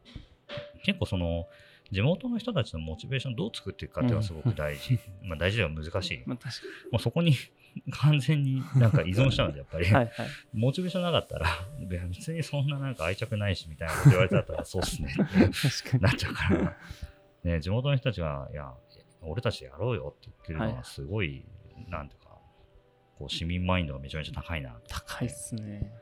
[0.84, 1.46] 結構その、
[1.90, 4.98] 地元の人たちのモチベーションをどう作っていくかっていうのはすごく大事。
[5.24, 6.22] まあ大事では難しい。
[6.26, 7.34] まあ確かもうそこに
[7.90, 9.86] 完全になんか依存しちゃうんで、やっぱり。
[9.86, 11.46] にはいはいモチベーションなかったら、
[11.88, 16.76] 別にそんななんか愛着ないしみたいなこと言われたら、そうっすねってなっちゃうから。
[17.44, 18.72] ね、地元の人たちが、いや、
[19.22, 21.44] 俺たちでやろうよって言ってるのはは、すごい、
[21.88, 22.38] なんていうか、
[23.18, 24.76] こう市民マインドがめちゃめちゃ高いな。
[24.88, 25.92] 高いっすね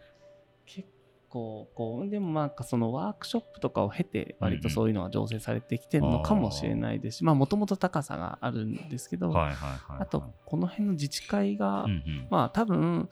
[1.30, 7.18] 結構こうでもなんかそのワークショップとかを経て割とそういうのが醸成されてきてるのかもしれないです。
[7.18, 9.32] しまあもともと高さがあるんですけど。
[9.36, 13.08] あとこの辺の自治会が、うんうん、まあ多分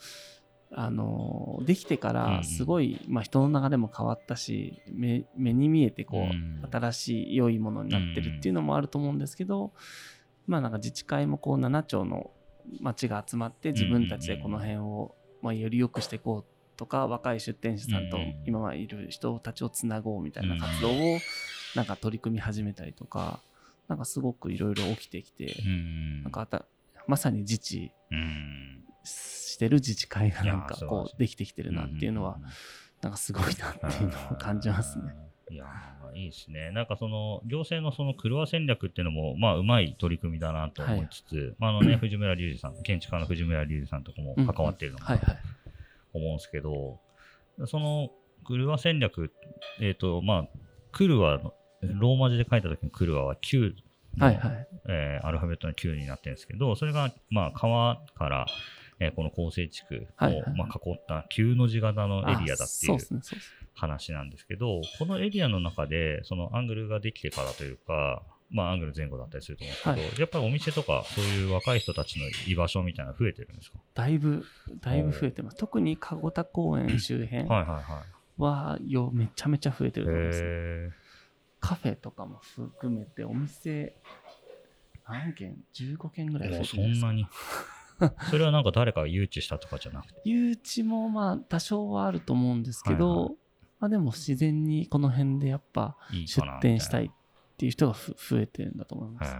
[0.72, 9.72] あのできてからすごい、まあ、人の流れも変わったし目目に見えてこう、うん新しい良いものになってるっていうのもあると思うんですけど、
[10.46, 12.33] まあなんか自治会もこう7町の
[12.81, 21.18] 町が集まって自分たちでこの辺を、まあ、より良くしていこうとか若い出店者さんとうん今はいる人たちをつなごうみたいな活動を
[21.74, 23.40] なんか取り組み始めたりとか
[23.88, 26.48] なんかすごくいろいろ起きてきて、うん、なんか
[27.06, 32.38] まさに自治うん、してる自治会がなんかこうできてきてるなっていうのは、
[33.02, 35.14] なんかすごいなっていうのを感じますね。
[35.50, 36.70] いやーいいですね。
[36.72, 45.44] なんかその行政のそのクルワ戦略っていうのも、まあ、うまい取り組みだなと思いつつ、まあ、あのね、藤村隆二さん、建築家の藤村隆二さんとかも関わっているのかなとはいはい。
[46.12, 47.01] 思うんですけど、
[47.66, 48.11] その
[48.47, 49.33] クルワ戦略、
[49.81, 50.49] えっ、と、まあ、
[50.92, 53.75] クルワの、ローマ字で書いた時のクルワは9
[54.16, 54.68] の、はいはい。
[54.88, 58.47] えーアルファベットの9になってるんですけど、それが、まあ、川から、
[59.01, 62.99] えーこの構成地区を、はいはいはいまあ、囲った9の字型のエリアだっていう。
[63.75, 73.78] 話なんですけど、このエリアの中で、そのアングルができてからというか、まあ、アングル前後だったりすると思うんですけど、はやっぱりお店とか、そういう若い人たちの居場所みたいなの増えてるんですか？
[73.94, 74.44] だいぶ、
[74.80, 75.56] だいぶ増えてます。
[75.58, 77.44] 特に籠田公園周辺
[78.38, 80.04] はよめちゃめちゃ増えてい。
[80.04, 80.40] ると思います。
[80.42, 80.90] へ
[81.61, 83.96] カフェとかも含めてお店
[85.08, 87.26] 何軒 ?15 軒ぐらい増えてるんですかそんなに。
[88.30, 90.20] それはなんか誰かが誘致したとかじゃなくて。
[90.24, 93.30] 誘致もまあ多少はあると思うんですけど、はいは
[93.80, 97.11] まあでも自然にこの辺でやっぱ出店したいみ
[97.59, 99.33] っていう人がふ増えてるんだと思います。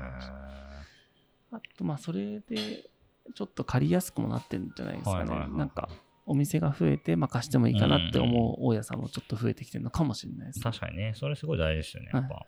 [1.53, 2.91] あとまあそれで
[3.33, 5.19] ちょっと借りやすくもなってるんじゃないですかね。
[5.19, 5.89] はいはいはいなんか
[6.27, 12.47] お店が増えて、まあ、貸してもいいかなって思う大家さんもちょっと増えてきてるのかもしれないです、ー確かにね、それすごい大事ですよね、やっぱ。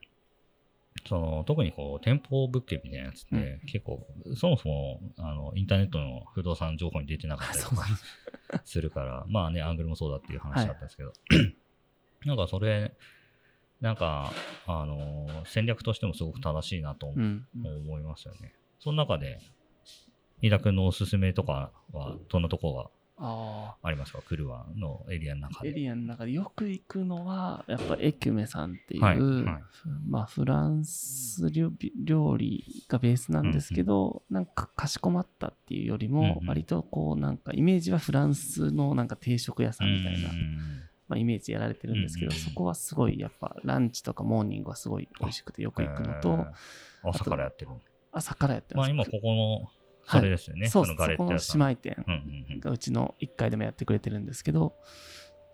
[1.09, 4.07] その特にこう店舗物件みたいなやつって、結構、
[4.37, 7.87] そもそもあのインターネットの不動産情報に出てなかったりとか
[8.67, 11.13] するから、まあね、アングルもそうだっていう話だったんですけど、
[12.27, 12.95] なんかそれ、
[13.81, 14.31] なんか、
[14.67, 18.53] あのー戦略としてもすごく正しいなと思,、いますよね。
[18.79, 19.39] その中で、
[20.43, 22.91] 飯田君のおすすめとかは、どんなとこが
[23.83, 24.21] ありますか？
[24.23, 25.71] クルワのエリアのあ、中で。
[25.71, 29.63] エリアの中でよく行くのは、やっぱエキュメさんっていう、はいはい。
[30.09, 31.71] まあフランス料
[32.05, 36.49] 料理がベースなんですけど、なんかかしこまったっていうよりもう、んうん。
[36.49, 40.59] 割とこうなんかイメージはフランスのなんか定食屋さんみたいな、うん
[41.11, 46.47] まあ、イメージやられてるんですけど、うんうんそこはすごいやっぱランチとかモーニングはすごい美味しくてよく行くのと、えー
[47.03, 47.71] 朝からやってる。
[48.13, 48.93] 朝からやってます。
[48.93, 49.71] まあ今ここの、
[50.07, 50.69] それですよね。
[50.69, 51.67] そうのガレッそこの。
[51.67, 54.75] 姉妹店がうちの1階でもやってくれてるんですけど、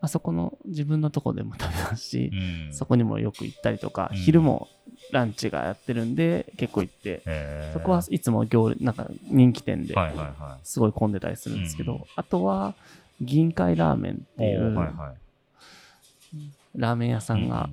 [0.00, 2.30] あそこの自分のとこでも食べますし、
[2.68, 4.68] うんそこにもよく行ったりとか、うん昼も
[5.12, 12.74] ランチがやってるんで結構行って、えーそこはいつも行なんか人気店ではいはいはすごい混んでたりするんですけど、うんあとは
[13.20, 14.48] 銀海ラーメンってい。
[14.50, 15.25] いうはいはい
[16.76, 17.68] ラーメン屋さんが、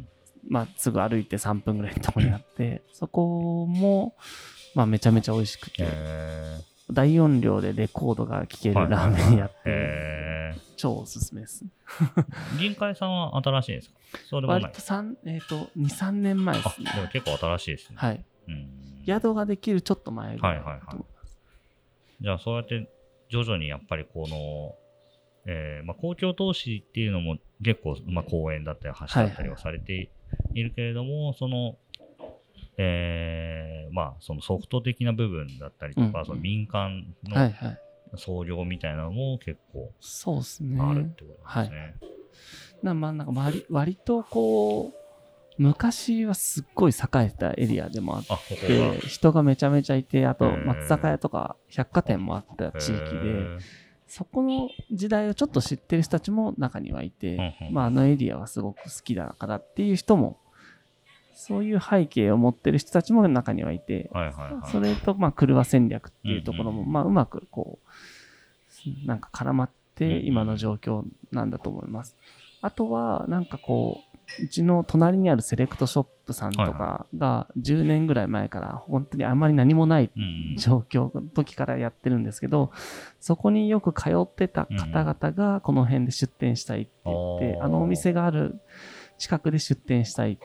[0.47, 4.15] まあ、すぐ歩いて3分ぐらいのところにあって、そこも、
[4.75, 6.59] まあ、めちゃめちゃ美味しくて、え
[6.91, 11.63] 大音量でレコードが聴けるはいラーメンやって、え超おすすめです。
[11.65, 13.95] ー、 銀海さんは新しいんですか？
[14.29, 14.71] そ割と。
[14.71, 16.91] 3、えっ、と、2、3年前であすね。
[16.93, 17.95] でも結構新しいですね。
[17.97, 18.25] はい。
[18.47, 21.37] うん宿ができるちょっと前ぐらいはいはいはいだと思います
[22.21, 22.89] じゃあそうやって
[23.29, 24.75] 徐々にやっぱりこの、
[25.45, 30.09] えーまあ、公共投資っていうのも結構、まあ、公園だったり橋だったりはされて
[30.53, 31.77] いるけれども、その、
[32.77, 37.79] えーまあ、そのソフト的な部分だったりとか、うんその民間のはいはい。
[38.15, 39.91] 創業みたいなのも結構。
[40.79, 41.95] あるってことなんですね。
[42.83, 45.03] なまあなんか割割とこう、
[45.57, 48.25] 昔はすっごい栄えたエリアでもあっ。
[48.47, 53.59] て、人がめちゃめちゃいて、あと松坂屋とか百貨店もあった地域へで、ー
[54.15, 60.37] そこの時代をちょっと知ってる人たちも中にはいて、うんうんまああのエリアはすごく好きだからっていう人も、
[61.33, 64.71] そういう背景を持ってる人たちも中にはいて、はいはいはい。
[64.71, 67.79] それと、まあ、狂わ戦略っていうところも、うんまあ、うまくこ
[69.03, 72.15] う、なんか絡まっうんて、うん今の状況なんだと思います。
[72.61, 80.55] あとは、なんかこう、うちの隣にあるセレクトショップさんとかが10年ぐらい前から本当にあんまり何もないうん。
[80.57, 82.71] 状況の時からやってるんですけど、
[83.19, 88.59] そこによく通ってた方々がこの辺で出店したいって言って、あのお店がある
[89.17, 90.37] 近くで出店したいっ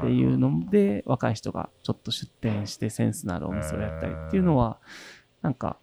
[0.00, 4.78] ていうので、若い人がちょっと出店してセンスのあるお店をやったりっていうのは、
[5.42, 5.78] なんか、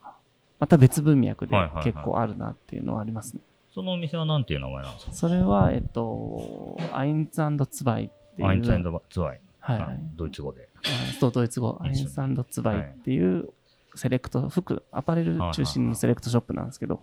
[0.60, 3.42] また別文脈で結構あるなっていうのはありますね。
[3.74, 5.14] そのお店は何ていう名前なんですか？
[5.14, 8.48] それは、えっと、アインツツバイっていう。
[8.48, 8.72] アインツ
[9.10, 9.42] ツワイ。
[9.60, 10.70] はい、あドイツ語で。
[10.84, 12.06] あそうドイツ語、アインツ
[12.50, 13.50] ツバイっていう
[13.96, 17.02] セレクト、服、アパレル中心のセレクトショップなんですけど、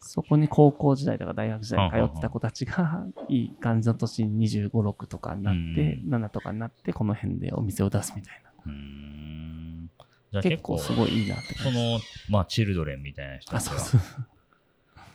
[0.00, 8.50] そこに高校時代とか大学時代に通ってた子たちが、いい感じの年に25、6とかになって、うん7とかになって、この辺でお店を出すみたいな。
[8.66, 9.90] うーん。
[10.32, 11.78] じゃあ結結構、構すごいいいなってそ感じ。
[11.78, 14.26] の、まあ、チルドレンみたいな人あ、たちが、そうそう。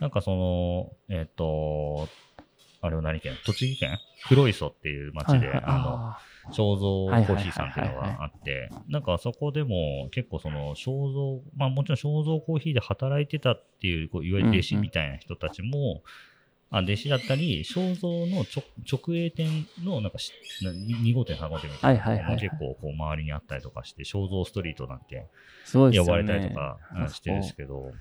[0.03, 2.09] なんかその、えっ、と、
[2.81, 3.35] あれは何県？
[3.45, 3.97] 栃木県？
[4.27, 6.17] 黒磯っていう町で、あ
[6.49, 16.01] の、肖像コーヒーさんっていうのがあって、なんかそこでも結構その肖像、まあもちろん肖像コーヒーで働いてたっていう、こういわゆる弟子みたいな人たちも、
[16.69, 19.47] あ弟子だったり、肖像の直直営店
[19.85, 20.33] のなんかし
[20.65, 25.29] な2号店、3号店みたいなのが結構こう周りにあったりとかして、肖像ストリートなんて
[25.73, 26.17] 呼ば。
[26.17, 27.93] れたりとかうんしてるんですけど、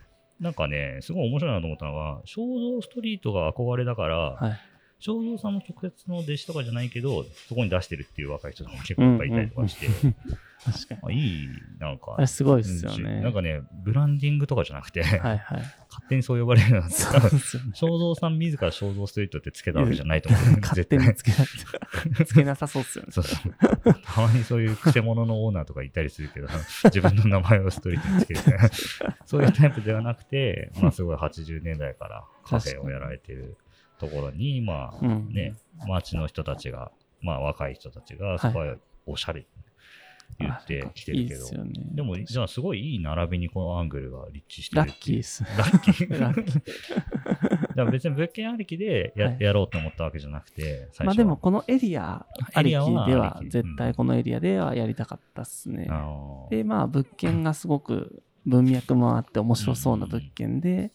[0.43, 4.61] なんかね、すごい面白いなと思ったのが、肖像ストリートが憧れだから、はい。
[5.01, 11.01] 肖像さんの直接の弟子とかじゃないけど、そこに出してるっていう若い人も結構いっぱいいたりとかして、確かに。
[11.03, 13.21] あいい、なんかすごいですよね。
[13.21, 15.63] なんかね、ブランディングとかじゃなくて、はいはい。
[16.17, 17.73] にそう呼ばれるなってそうですよね。
[17.75, 20.41] 肖像さん自ら肖像ストリートってつけたわけじゃないと思う。
[20.61, 20.99] 勝絶対。
[20.99, 21.33] 手につけ
[22.25, 23.13] つけなさそうっすよね。
[23.13, 26.49] そうそうたまにそういうくせ者のオーナーとかいたりするけど、
[26.85, 28.71] 自分の名前をストリートにつけるみたいな
[29.27, 33.57] そういうタイプではなくて、まあすごい80年代からカフェをやられてる
[33.99, 35.33] ところに、まあうん。
[35.33, 35.55] ね、
[35.87, 39.47] 街の人たちが、まあ若い人たちが、すごいおしゃれ
[40.39, 41.71] 言ってきてるけどでね。
[41.93, 45.45] でも、じゃあすごいいい並びにこのアングルが立地してるラッキーっす。
[45.57, 46.19] ラッキー。
[46.21, 47.75] ラッキー。
[47.75, 51.05] じゃあ別に物件ありきでや,、はいやろうと思ったわけじゃなくて、最初は。
[51.07, 55.87] まあでも、このエリアありきでは絶対このエリアではやりたかったっすね。
[55.91, 60.93] あので、まあ、物件がすごく文脈もあって面白そうな物件で、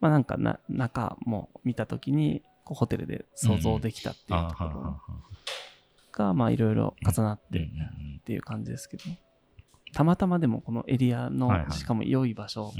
[0.00, 5.00] まあなんかな、中も見たときに、こうホテルで想像できたっていうあところはは
[6.18, 9.02] はが、まあいろいろ重なってっていう感じですけど、
[9.92, 12.72] たまたまでもこのエリアのはいは、いしかも良い場所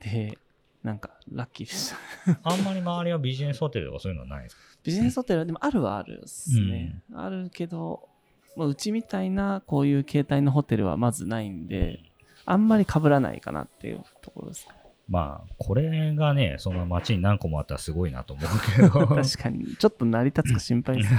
[0.00, 0.38] で、
[0.82, 1.92] なんかラッキーでし
[2.24, 2.40] た。
[2.42, 4.62] あんまり周りはビジネスホテルとかそういうのはないですか？
[4.84, 7.02] ビジネスホテルはでもあるはあるですね。
[7.14, 8.08] あるけど、
[8.56, 12.00] まあうちみたいなこういう形態のホテルはまずないんで、
[12.44, 14.68] あんまり被らないかなっていうところです。
[15.08, 18.90] まあ、これがね、その街に何個もあったらすごいなと思うけど。
[19.06, 21.14] 確かに、ちょっと成り立つか心配です。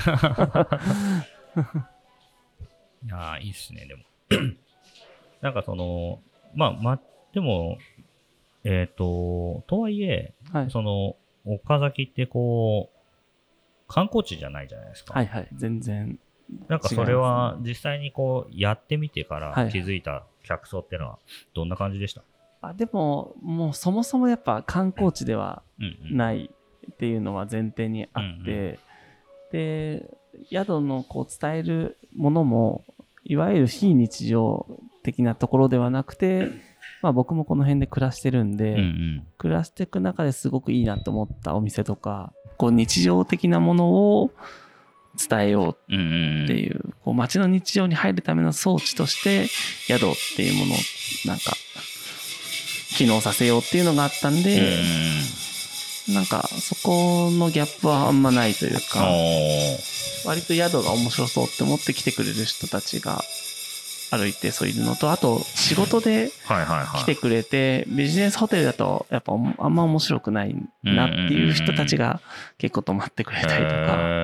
[3.06, 4.04] いやーいいっすね、でも。
[5.41, 6.21] なんかその、
[6.54, 6.99] まあ、ま、
[7.34, 7.78] でも、
[8.63, 10.71] えっ、と、とはいえ、はい。
[10.71, 12.99] その、岡崎ってこう、
[13.88, 15.13] 観光地じゃないじゃないですか。
[15.13, 15.47] はいはい。
[15.56, 16.19] 全然。
[16.67, 21.19] なんかそれは実際にこう、やってみてからはい気づいた客層ってのは、
[21.54, 22.23] どんな感じでした、
[22.62, 25.63] あでも、もうそもそもやっぱ観光地では。
[26.12, 26.50] ない
[26.91, 28.80] っていうのは前提にあって、
[29.52, 30.10] で、
[30.52, 32.84] 宿のこう伝えるものも、
[33.24, 34.67] いわゆる非日常
[35.04, 36.50] 的なところではなくて、
[37.02, 39.28] まあ僕もこの辺で暮らしてるんで、うんうん。
[39.38, 43.89] 暮らしていく中ですごくいいなと思ったお店とか、こう日常的なもの
[44.22, 44.32] を
[45.30, 45.93] 伝えよう。
[45.93, 50.76] っていう、こう街の日常に入るための装置として、宿っていうものを
[51.26, 51.54] なんか、
[53.00, 54.44] 機能させようっていうのがあったんうん。
[54.44, 54.84] で、
[56.14, 59.08] なんかそこのギャップはあんまないというか、
[60.26, 63.24] 割と宿が面白そうって思って来てくれる人たちが
[64.12, 66.32] ある一定数いるのと、あと仕事で。
[66.98, 72.20] 来てくれて、ビジネスホテルだとやっぱあんま面白くないなっていう人たちが
[72.58, 74.19] 結構泊まってくれたりとか、へ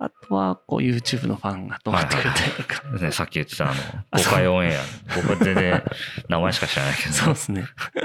[0.00, 3.80] あとはこう YouTube のファンが泊まってくれたりとか、ーね、さっき言ってたあの、
[4.12, 4.80] 誤解オンエア。
[5.16, 5.82] 僕は全然
[6.28, 7.12] 名前しか知らないけど。
[7.12, 7.64] そうですね。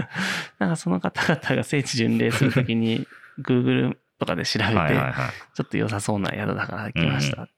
[0.57, 3.07] なんかその方々が聖地巡礼するときに
[3.45, 4.73] Google とかで調べて。
[4.73, 7.49] ちょっと良さそうな宿だから来ましたっ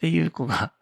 [0.00, 0.72] ていう子が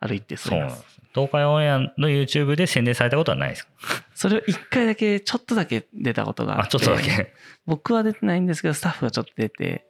[0.00, 0.84] 歩いてそそうです。
[1.14, 3.72] 東海オンエアの YouTube で宣伝されたことはないですか？
[4.14, 6.72] それを一回だけちょっとだけ出たことがああ、って。
[6.72, 7.32] ちょっとだけ。
[7.64, 9.86] 僕は出てないんですけど、スタッフがちょっと出て、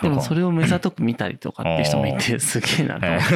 [0.00, 3.26] でもそれを目ざとく見たりとかって人もいて、すげえなと思って。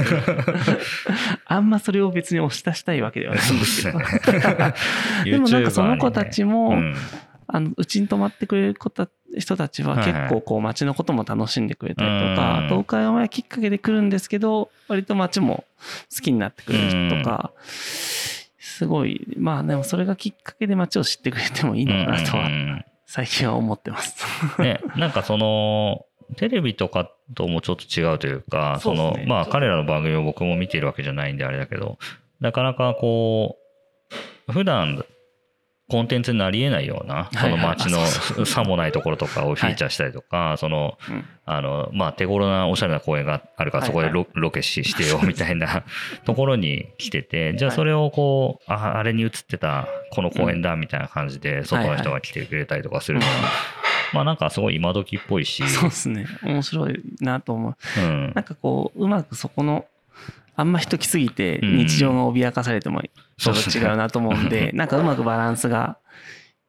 [1.46, 4.06] あんまそれを別に押し出したいわけではないそんうですけどね。。
[5.24, 6.74] でもなんかその子たちも、
[7.48, 15.64] あの、うちに泊まってくれる子た人たちは結構こう街のことも楽しんでくれたりとうかん、東海オンエアきっかけで来るんですけど、割と街も
[16.14, 17.52] 好きになってくれる人とか、
[18.58, 24.16] すごい、まあでもそれがきっかけで街を知ってくれてもいいうんのかなとは最近は思ってます。
[24.60, 31.98] ね、なんかその、テレビとかともちょっと違うというか、そね、まあ彼らの番組を僕も見ているわけじゃないんであれだけど、
[32.40, 33.56] なかなかこ
[34.48, 35.04] う、普段
[35.88, 41.24] コンテンツになり得ないような、その街のさもないところとかをフィーチャーしたりとか、その、うん。
[41.44, 45.84] あの、まあ手頃なおしゃれな公園があるからそこではいロロケししてよみたいな
[46.26, 53.32] ところに来てて、じゃあそれをこう、ああれに映ってたこの公園だみたいな感じで外の人が来てくれたりとかするのは、
[54.16, 56.26] まあなんかすごい今時っぽいし、 そうですね。
[56.42, 58.00] 面白いなと思う。
[58.00, 59.86] うんなんかこう、うまくそこの、
[60.56, 63.02] あんま人来すぎてうん日常が脅かされても
[63.36, 65.98] ちょっと違うなと思うんで、 なんかうまくバランスが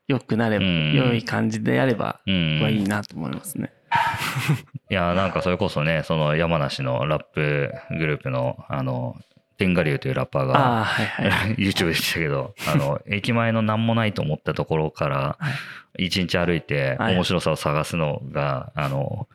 [0.07, 3.71] 良くなれば、うん良い感じでやれば、うんはいいなと思いますね。
[4.91, 9.15] いや、なんかそれこそね、その山梨のラップグループの、あの、
[9.57, 11.55] 天下流というラッパーあが、あ、はいはい。
[11.57, 15.37] YouTube でしたけど、あの、駅前の何もないと思ったところからは
[15.99, 19.27] い、一日歩いてはい面白さを探すのが、あの、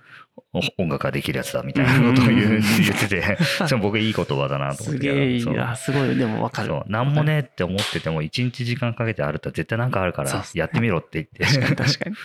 [0.55, 2.63] お音楽ができるやつだみたいなことを言っ
[3.01, 4.99] てて、 それ僕いい言葉だなと思って。
[4.99, 5.41] すげえ。
[5.77, 6.75] すごい、でもわかる。
[6.87, 11.45] なんもねえって思ってても、一日時間かけて歩いたら絶対なんかあるからやってみろって言って。
[11.45, 12.17] 確かに確かに。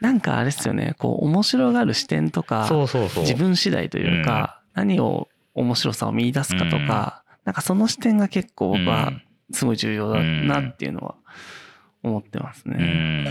[0.00, 3.24] なんかあれですよね、こう、面白がる視点とか、そうそうそう。
[3.24, 9.10] 自分次第というか、何を面白さを見出すかとか、なんかその視点が結構僕は
[9.52, 11.14] すごい重要だなっていうのは
[12.02, 12.76] 思ってますうね。
[12.76, 13.24] ん。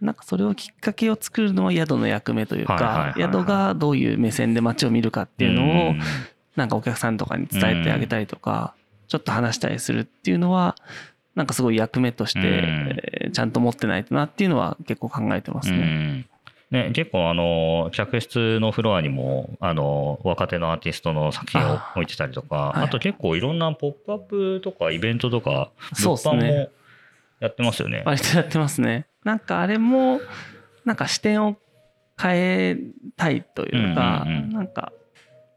[0.00, 6.00] なんかそれをきっかけを作るのは宿の役目というか宿がどういう目線で街を見るかっていうのをうん
[6.56, 8.74] なんかお客さんとかに伝えてあげたりとか
[9.08, 10.74] ちょっと話したりするっていうのは
[11.34, 16.26] なんかすごい役目としてちゃんと持ってないとなっていうのは結構考えてますうね。
[16.72, 26.70] んね、結構あの客室のフロアにもあの若手のアーティストの作品を置いてたりとかあ,、はいと結構いろんなポップアップとかイベントとかそうっすね物販も
[27.40, 28.02] やってますよね。
[28.06, 29.06] 割とやってますね。
[29.24, 30.20] なんかあれも
[30.84, 31.56] なんか視点を
[32.20, 32.78] 変え
[33.16, 34.92] たいというか、うんうんうんなんか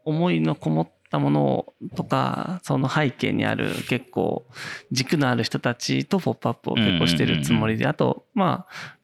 [0.04, 4.46] 思いのこもったものとかその背景にある結構
[4.92, 8.95] 軸のある人たちとポップアップを結構してるつもりで、あとまあ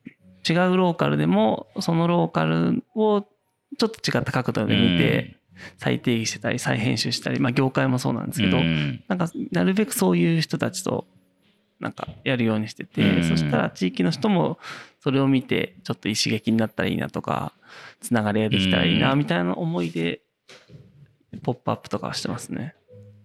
[0.48, 3.26] 違うローカルでもそのローカルを
[3.78, 5.36] ちょっと違った角度で見て
[5.78, 9.02] 再定義してたり再編集したり、まあ業界もそうなんですけど、うん。
[9.08, 11.06] なんかなるべくそういう人たちと
[11.80, 13.24] なんかやるようにしてて、うん。
[13.24, 14.58] そしたら地域の人も
[15.00, 17.52] それを見てちょっといい刺激になったらいいなとか
[18.00, 19.18] つながりができたらいいなうん。
[19.18, 20.22] みたいな思いで
[21.42, 22.74] ポップアップとかはしてますね。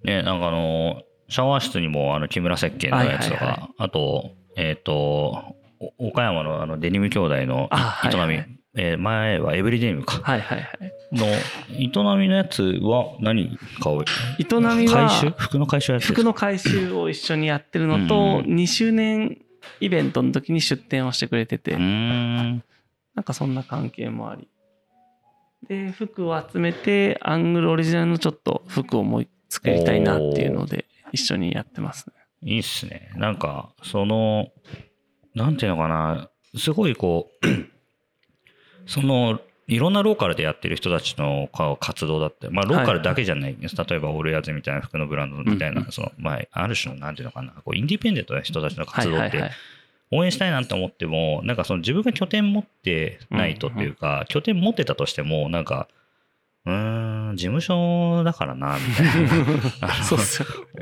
[0.04, 5.56] ね、なんかあのシャワー室にもあの木村石鹸のやつとか、はいはいはあと,、えっとお
[5.98, 8.38] 岡山のあのデニム兄弟のあ営み、はい。
[8.38, 10.20] はいえー前はエブリデニムか。
[10.22, 10.94] はいはいはい。
[11.12, 11.26] の
[12.16, 15.26] 営みのやつは何買う営み回収？
[15.28, 19.42] は服の回収服の回収を一緒にやってるのとうん2周年
[19.80, 21.76] イベントの時に出店をしてくれてて。
[21.76, 22.64] ん。
[23.16, 24.48] なんかそんな関係もあり。
[25.68, 32.14] で、服を集めて、アングルオリジナルのちょっと服をもう作りたいなっていうので、一緒にやってますね。
[32.44, 33.12] いいっすね。
[33.16, 34.50] なんか、その、
[35.38, 37.48] なんていうのかな、すごいこう、
[38.88, 43.76] その、いろんなローカルでやってる人たちの活動だって、まあ、ローカルだけじゃないんです。
[43.76, 45.92] 例えば、オールヤーズみたいな服のブランドみたいな、うん。
[45.92, 49.52] その、まあ、ある種の、なんていうのかな、こうインディペンデントな人たちの活動ってはいはいはい、
[50.12, 55.90] 応援したいなと思っても、なんかその自分が拠点持ってないとっていうか、拠点持ってたとしても、なんか、
[56.66, 59.90] うーん、事務所だからな、みたいな。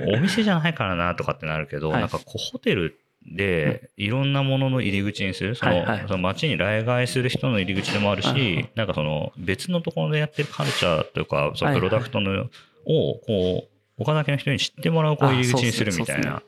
[0.16, 2.02] お店じゃないからなとかってなるけど、はい。
[2.02, 6.06] なんかこうホテルでいろんなものの入り口にする、その,、はいはい。
[6.08, 11.90] その街に来街する人の入り口でもあるし、はいはいなんかその別のところでやってるカルチャーというか、そのはいはい。
[11.90, 13.68] プロダクトの、をこ
[13.98, 16.44] う岡崎の人に知ってもらうこう入り口にするみたいな。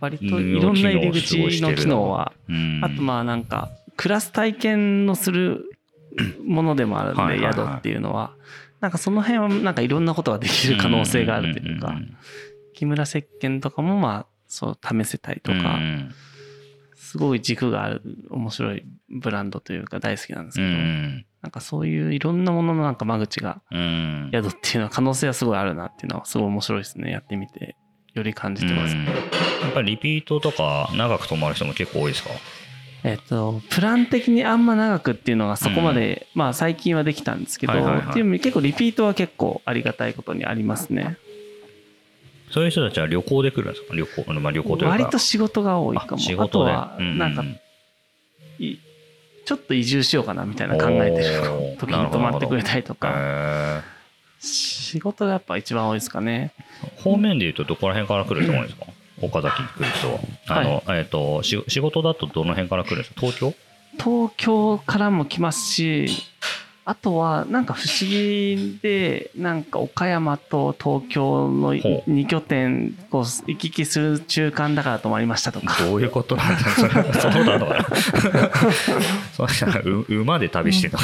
[0.00, 2.80] 割といろんな入り口の機能は、うん。
[2.82, 5.64] あとまあなんか、クラス体験のする
[6.44, 7.54] ものでもあるんで、はいはいはい。
[7.54, 8.32] 宿っていうのは。
[8.80, 11.90] なんかその辺はなんかいろんなことができる可能性があるというか。
[11.90, 12.16] んん、ん。
[12.74, 16.14] 木村石鹸とかもまあ、そう試せたりとうんか、うん。
[16.96, 24.30] すごい軸がある面白いブランドというか大好きなんですうけど、んなんかそういういろんなもののなんか間口がうん。
[24.32, 27.10] 宿っていうのは可能性はすごいあるなっていうのはすごい面白いですね。
[27.10, 27.76] やってみて、
[28.12, 28.94] より感じてます。
[28.94, 29.04] うん。
[29.06, 29.12] や
[29.70, 32.30] っぱりリピートとか長く泊まる人も結構多いですか？
[33.02, 41.16] えっと、プラン的にあんま長くっていうのがそこまで、まあ最近はできたんですけど、っていう結構リピートは結構ありがたいことにありますね。
[42.50, 43.94] そういう人たちは旅行で来るんですか？
[43.94, 44.88] 旅行、まあ、旅行というか。
[44.90, 46.14] 割と仕事が多いかも。
[46.16, 46.72] あ仕あと事で。
[46.72, 47.44] は、うんなんか、
[48.58, 48.76] い
[49.46, 53.82] ちょっと移住しようかなみたいな考えてる時に泊まってくれたりとか、へ
[54.40, 56.52] 仕事がやっぱ一番多いですかね。
[56.98, 58.86] ー方面で言うとどこら辺から来る人が多いんですか？
[59.22, 60.20] 岡崎に来る人は。
[60.48, 63.20] あの、えっ、とし、仕事だとどの辺から来るんですか？
[63.20, 63.54] 東京？
[63.98, 66.06] 東京からも来ますし、
[66.90, 75.84] あとはなんか不思議で、なんか岡山と東京のほう2拠点、こう行き来する中間だから泊まりましたとか。
[75.84, 77.86] どういうことなんだそれそんなのかな
[80.10, 80.98] 馬で旅してるの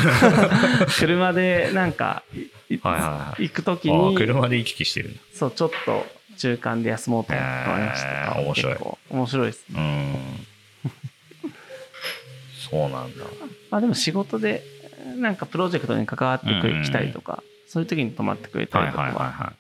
[0.89, 2.25] 車でなんか。
[2.69, 5.15] 行くときあーに、車で行き来してる。
[5.35, 6.05] そう、ちょっと
[6.37, 8.77] 中間で休もうと思って泊まりました面白い
[9.11, 9.65] 面白いです。
[9.71, 10.17] うーん。
[12.71, 13.25] そうなんだ。
[13.71, 14.65] まあでも仕事で、
[15.17, 19.53] なんかプロジェクトに関わってくうんうん来たりとか、そういう時に泊まってくれたはいりとか。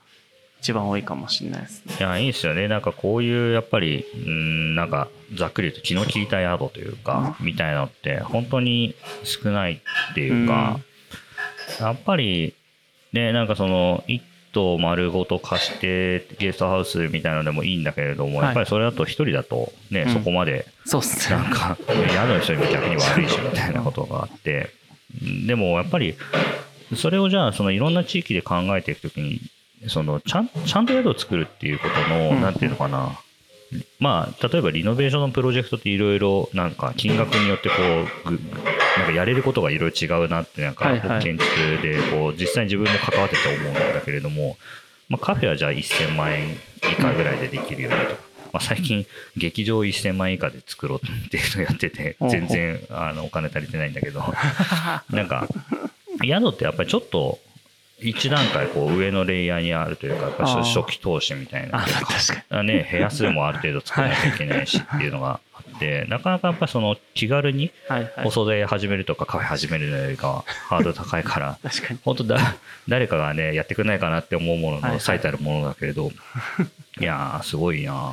[0.61, 1.95] 一番多いかもしれないですね。
[2.01, 2.67] いや、いいですよね。
[2.67, 10.81] なんかこういう、やっぱり、うん、なんか、ざっくり言うと気の利いた宿というか、みたいなのって、本当に少ないっていうか、
[11.79, 12.55] やっぱり、
[13.13, 14.23] ね、なんかその、一
[14.53, 21.37] 棟丸ごと貸して、ゲストハウスみたいなのでもいいんだけれども、はいやっぱりそれだと一人だと、ね、うんそこまで、そうっすね。
[21.37, 24.71] なんか、宿の人にも逆に悪いし、みたいなことがあって、
[25.47, 26.17] でもやっぱり、
[26.95, 29.41] それをじゃあ、そのいろんな地域で考えていくときに、
[29.89, 32.41] そのちゃんちゃんと宿を作るっていうことの、うん。
[32.41, 33.19] なんていうのかな、
[33.99, 37.75] まあ、例えばリノベーションのプロジェクトっていろいろ、なんか金額によってこ
[38.25, 38.41] う、ぐ
[38.99, 40.89] なんかやれることがいろいろ違うなって、なんか
[41.21, 44.57] 建築でこう実際に自分も関わってて思うんだけれども、
[45.09, 46.57] まあ、カフェはじゃあ1000万円以
[47.01, 48.26] 下ぐらいでできるようにとか。
[48.57, 54.25] まあ、最近、劇場1000万円以下で作ろうっていうのをやってて、全然あのお金足りてないんだけど、
[55.11, 55.47] なんか、
[56.25, 57.39] 宿ってやっぱりちょっと、
[57.99, 62.41] 一段階こう上のレイヤーにあるというか、やっぱ初期投資みたいな確かに。
[62.51, 67.71] あね、部屋数もある程度作らなきゃいけないしっていうのがあって、なかなかやっぱりその気軽に
[68.25, 68.31] お。
[68.31, 72.01] 惣菜始めるとかカフェ始めるのよりかはハードル高いから、 確かに。
[72.05, 76.13] 本当だ、誰かがね、やってくれないかなって思うものの最たるものだけれど、
[77.01, 78.13] いやー、すごいな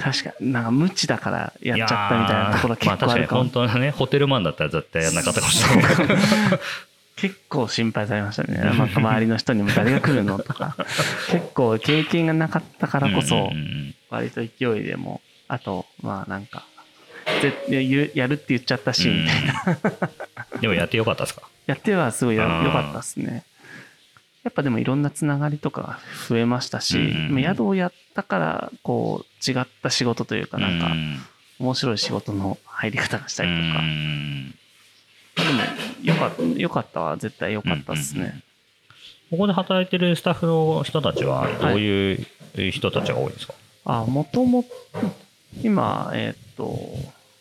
[0.00, 0.52] 確かに。
[0.52, 3.40] なんか無知だからやっちゃったみたいなところ結まあ確かに構あるかも。
[3.42, 5.94] 本当のね、ホテルマンだったら絶対やんなかったかもしれない。
[7.16, 8.58] 結構心配されましたね。
[8.58, 10.76] なんか周りの人にも誰が来るのとか。
[11.30, 13.50] 結構経験がなかったからこそ
[14.10, 16.64] 割と勢いでも、あと、まあなんか、
[17.40, 19.54] ぜややるって言っちゃったし、みたいな。
[20.54, 20.60] うん。
[20.60, 21.42] でもやってよかったですか？
[21.66, 23.44] やってはすごいよかったですね。
[24.42, 25.98] やっぱでもいろんなつながりとかが
[26.28, 31.18] 増えましたし、宿をやったから、こう、違った仕事というか、なんか、うん。
[31.60, 34.54] 面白い仕事の入り方がしたりとか、うん
[35.36, 35.60] でも、
[36.02, 38.42] よかった、よかったは絶対良かったですね。
[39.30, 42.26] ここで働いてるスタッフの人たちはどういう
[42.70, 43.54] 人たちが多いんですか、
[43.84, 44.68] あ、もともと、
[45.62, 46.78] 今、えーっと、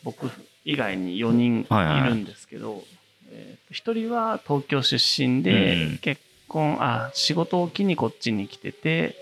[0.03, 0.29] 僕
[0.65, 2.09] 以外に4人いはいはい。
[2.09, 2.83] るんですけど、
[3.31, 9.15] えーっと1人は東京出身で、うん結婚、あ、仕事を機にこっちに来てて、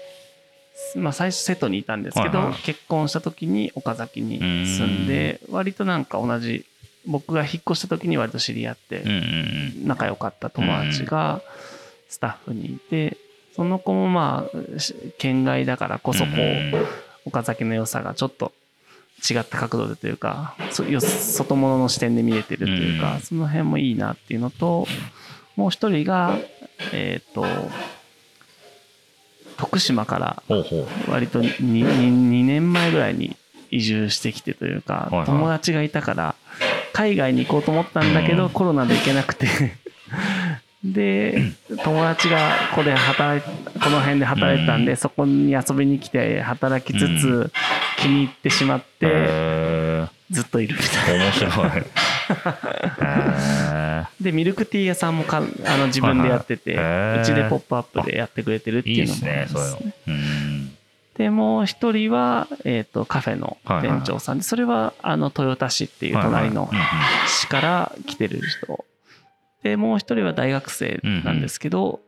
[0.95, 2.55] まあ最初瀬戸にいたんですけど、はいはい。
[2.63, 6.65] 結婚した時に岡崎に住んで、割となんか同じ、
[7.06, 9.04] 僕が引っ越した時に割と知り合って、
[9.84, 11.41] 仲良かった友達が
[12.10, 13.18] スタッフにいて、
[13.56, 14.45] その子もま
[14.76, 16.74] あし県外だからこそこう、うん
[17.24, 18.52] 岡崎の良さがちょっと
[19.30, 24.88] 違った角度でというかそよ外物の視点で見れてるというか、うんその辺もいいなっていうのと
[25.56, 26.36] もう一人が
[26.93, 27.45] えっ、と
[29.58, 30.43] 徳島から
[31.08, 33.38] 割と 2, 2年前ぐらいに
[33.70, 36.36] 移住してきてというか、友達がいたから
[36.94, 38.50] 海外に行こうと思ったんだけど、うん。
[38.50, 39.48] コロナで行けなくて。
[40.84, 41.52] で
[41.84, 43.44] 友達がここで働い
[43.80, 44.98] この辺で働いてたんで、うん。
[44.98, 47.52] そこに遊びに来て働きつつ、う
[48.00, 51.26] 気に入ってしまって、へずっといるみたいな。
[51.26, 51.84] ー面白い。
[53.04, 59.94] へでミルクティー屋さんもかあの自分でやってて、うちで「ポップアップでやってくれてるってーいいいうのもありですね
[61.22, 66.67] でもう一人は、えー、とカフェの店長さんで、それはあの豊田市っていう隣の
[67.28, 68.86] 市から来てる人。
[69.61, 72.01] でもう一人は大学生なんですけど、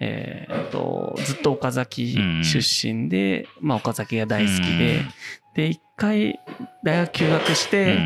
[0.00, 2.58] えー、とずっと岡崎出
[2.92, 5.02] 身で、まあ、岡崎が大好きで、
[5.54, 6.40] で一回
[6.82, 7.96] 大学休学して、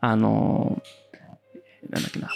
[0.00, 0.82] あの
[1.88, 2.28] なんだっけな。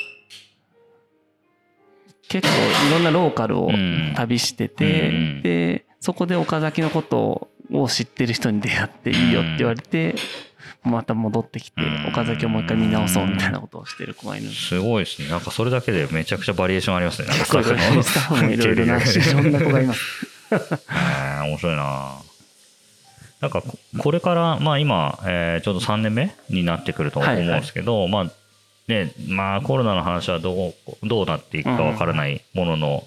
[2.28, 2.54] 結構
[2.88, 3.68] いろんなローカルを
[4.14, 7.50] 旅してて、でそこで岡崎のことを
[7.88, 10.14] 知ってる人に出会っていいよって言われて、
[10.82, 15.28] また戻ってきて岡崎をもう一回見直そうみたいなことをしてる子がいるすごいですね。
[15.28, 17.28] なんかそれだけでめちゃくちゃバリエーションありますね。
[17.28, 22.16] スタッフスタッフもいろいろないろんな子がいますえ面白いな。
[23.40, 23.62] なんか
[23.98, 28.32] これからまあ今、えー、ちょうど3年目になってくると思うんですけど、はいはい、まあ
[28.88, 30.74] ねまあコロナの話はどう
[31.06, 33.04] どうなっていくかわからないものの、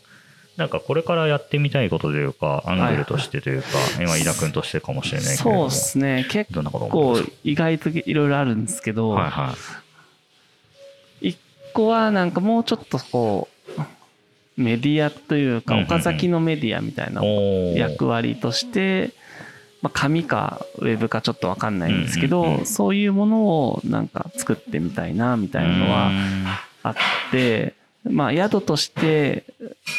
[0.58, 3.68] なんかこれからやってみたいことというか、アングルとしてというか、
[4.02, 9.56] 今、井田君としてかもしれないけどそうですね、結構意外といろいろあるんですけど、はいは
[11.22, 11.38] い、一
[11.74, 13.48] 個はなんかもうちょっとこ
[13.78, 13.82] う、
[14.60, 19.14] メディアというか、岡崎のメディアみたいな役割として、
[19.84, 26.12] まあ、紙かウェブかちょっと分かんないんですけど、そういうものをなんか作ってみたいなみたいなのは
[26.82, 26.96] あっ
[27.30, 29.44] て、まあ、宿として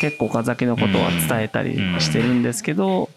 [0.00, 3.08] 結構岡崎のことは伝えたりしてるんですけど、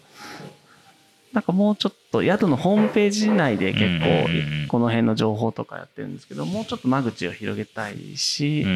[1.32, 8.66] なんかもうちょっと宿のホームページ内で結構この辺の情報とかやってるんですけどもうちょっと間口を広げたいし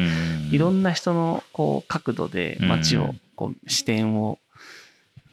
[0.51, 4.39] いろんな人のこう角度で街をこう視点を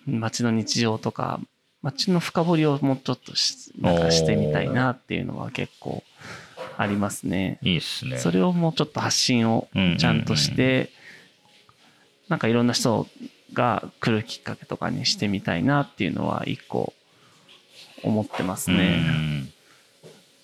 [0.07, 1.41] 街の日常とか
[1.81, 3.33] 街の深掘りをもうちょっと
[3.81, 6.03] なんかしてみたいなっていうのは結構
[6.77, 7.59] ありますね。
[7.63, 8.19] いいっすね。
[8.19, 10.91] それをもうちょっと発信をちゃんとして、
[12.35, 13.07] なんかいろんな人
[13.53, 16.93] が来るきっかけとかにしてみたいなっていうのは一個
[18.03, 19.45] 思ってますね。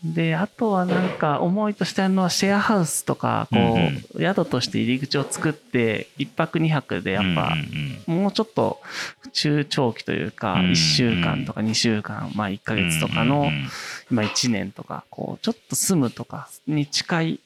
[0.05, 3.59] で、あとはなんか思いとしてあるのはシェアハウスとか、こ
[4.15, 7.57] う、宿として入り口を作って、一泊二泊でやっぱ、
[8.07, 8.81] もうちょっと
[9.33, 13.51] 中長期というか、一週間とか二週間、まあ一ヶ月とかの、
[14.11, 17.41] まあ一年とか、こう、ちょっと住むとかに近い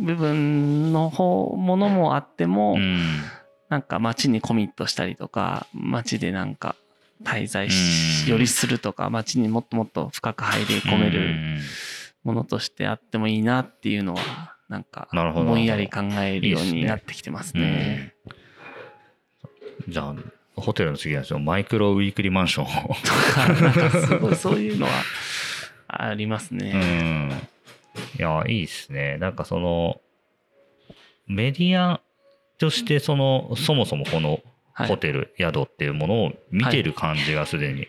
[0.00, 2.78] 部分の方、ものもあっても、
[3.68, 6.76] なんか街にコミットしたりとか、街でなんか
[7.22, 11.34] 滞在し、よりするとか、街にもっともっと深く入り込める
[12.22, 18.14] ものとしてあってもいいなっていうのは、なんか、ぼんやり考えるようになってきてますね。
[19.88, 20.14] じゃあ、
[20.56, 22.68] ホテルの次はマイクロウィークリーマンションを
[23.60, 24.92] なんかすごいそういうのは
[25.88, 26.72] ありますね。
[26.74, 28.18] うん。
[28.18, 29.18] いや、いいっすね。
[29.18, 30.00] なんかその、
[31.26, 32.00] メディア
[32.58, 34.40] としてその、そもそもこの
[34.74, 37.86] ホテル、宿っていうものを見てる感じがすでに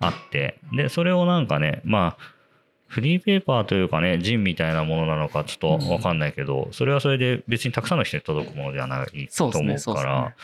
[0.00, 2.38] あって、で、それをなんかね、まあ、
[2.86, 10.34] フリーペーパーというかね、ジンみたいなものなのかちょっとわかんないけど、それはそれで別にたくさんの人に届くものではないと思うから、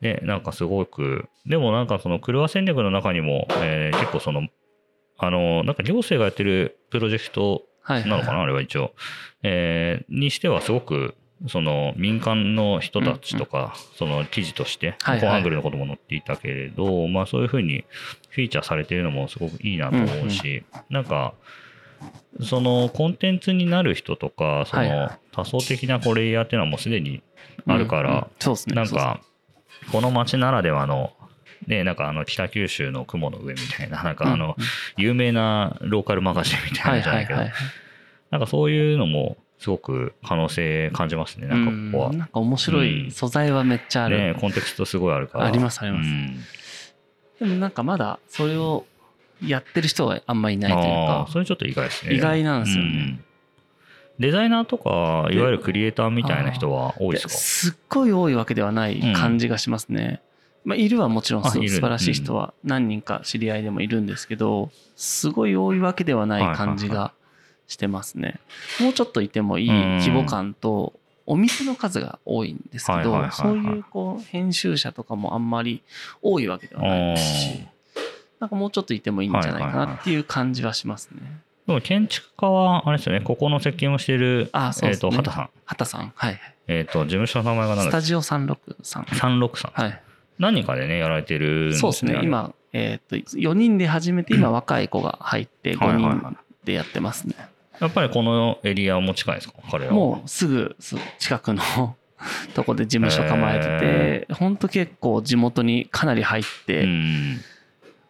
[0.00, 4.48] で、なんかすごく、でもなんかその車戦略の中にも、えー、結構その、
[5.18, 8.92] あの、なんか行政がやってるプロジェクトなのかな、あれは一応。
[9.42, 11.14] えー、にしてはすごく
[11.48, 17.84] その民間の人たちとか、その記事として、コアングルのことも載っていたけれど、まあそういうふうに
[18.28, 21.34] フィーチャーされているのもすごくいいなと思うし、なんか、
[22.42, 27.22] そのコンテンツになる人とか、その多層的なこレイヤーっていうのはもうすでに
[27.66, 28.28] あるから、
[28.68, 29.20] なんか、
[29.92, 31.12] この街ならではの
[31.66, 34.56] ね、なんかあの北九州の雲の上みたいな、 なんかあの、
[34.96, 37.40] 有名なローカルマガジンみたいなじゃないけど、
[38.30, 42.12] なんかそういうのもすごく可能性感じますね、なんかここは。
[42.14, 44.18] なんか面白い素材はめっちゃある。
[44.18, 45.44] ね、コンテクストすごいあるから。
[45.44, 46.08] ありますあります。
[47.38, 48.86] でもなんかまだそれを
[49.44, 51.28] やってる人はあんまりいないというか。
[51.30, 52.14] それちょっと意外ですね。
[52.14, 53.20] 意外なんですよね。
[54.18, 57.32] デザイナーとか、いわゆるクリエイターみたいな人は多いですか？
[57.34, 60.22] すっごい多いわけではない感じがしますね。
[60.64, 67.12] まあ、いるはもちろん素晴らしい人は何人か知り合いでもいるんですけど、すごい多いわけではない感じが
[67.70, 68.40] してますね。
[68.80, 70.92] もうちょっといてもいい規模感と、
[71.24, 75.82] お店の数が多いんですけど、そういうこう編集者とかもあんまり
[76.20, 77.66] 多いわけではないですし、
[78.40, 81.20] なんかもうちょっといてもいいんじゃないかなっていう感じはしますね。
[81.68, 85.50] でも建築家は、あれですよね、ここの設計をしている、あそうね、えっ、と、畑さん。
[85.66, 86.12] 畑さん。
[86.16, 86.40] はい。
[86.66, 89.04] えっ、と、事務所の名前が何スタジオ363。
[89.04, 89.70] 363。
[89.72, 90.02] はい。
[90.40, 91.80] 何人かでね、やられてるんですね。
[91.80, 92.20] そうですね。
[92.24, 97.36] 今、えっ、と、4人で始めて、今若い子が入って5人でやってますね。
[97.80, 99.54] やっぱりこのエリアも近いですか？
[99.70, 99.92] 彼は。
[99.92, 100.76] もうすぐ
[101.18, 101.62] 近くの
[102.54, 106.86] とこで事務所構えてて、本当結構地元にかなり入って、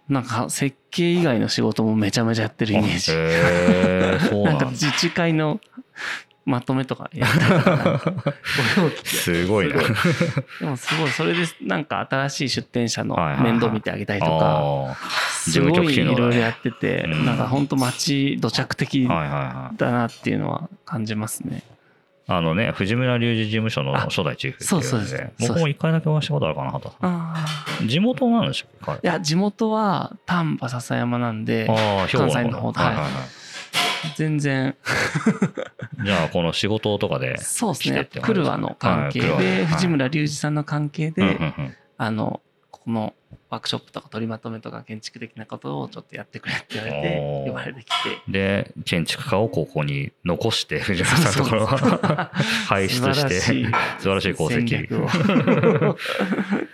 [0.08, 3.12] なんか設計以外の仕事もめちゃめちゃやってるイメージ。
[3.12, 4.58] へえそうななん。
[4.58, 5.60] か自治会の
[6.46, 7.30] まとめとかやっ
[7.64, 8.00] た
[9.04, 9.74] すごいな。
[10.60, 14.94] でもすごい、それでなんか新しい出店者の面倒見てあげたりとか、あ
[15.30, 17.26] すごいいろいろやってて、うん。
[17.26, 19.06] なんか本当街土着的。
[19.06, 21.62] だなっていうのは感じますね。
[22.26, 25.48] あのね、藤村隆二事務所のあ初代チーフってそうそういうので、ですそうです。
[25.48, 27.44] 僕も一回だけお会いしたことあるかな、畑さあ
[27.80, 27.84] あ。
[27.84, 27.88] ん。
[27.88, 32.78] 地元なんでしょうかいや、地元は丹波篠山なんで、関西の方で。
[32.78, 33.12] はいはいはい。
[34.16, 34.76] 全然、
[36.04, 37.36] じゃあ、この仕事とかで。
[37.38, 38.08] そうですね。
[38.22, 41.36] クルワの関係で、はい藤村隆二さんの関係で、うんうんう
[41.68, 41.74] ん。
[41.96, 43.14] あの、この
[43.50, 47.92] ワークショップとか取りまとめとか建築的なことをちょっとやってくれって言われて呼ばれてきて、
[48.28, 52.30] で、建築家をここに残して、藤村さんのところは
[52.68, 54.30] 輩 出して、素晴らしい。
[54.30, 54.86] 功戦績。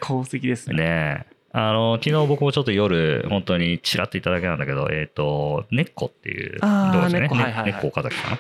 [0.02, 0.76] 功績ですね。
[0.76, 1.35] ねえ。
[1.58, 7.28] あの、昨日僕もちょっと夜、本当にちらっといただけなんだけど、えっ、と、ネッコっていうあーとこでね。
[7.64, 8.38] ネッコ岡崎かな。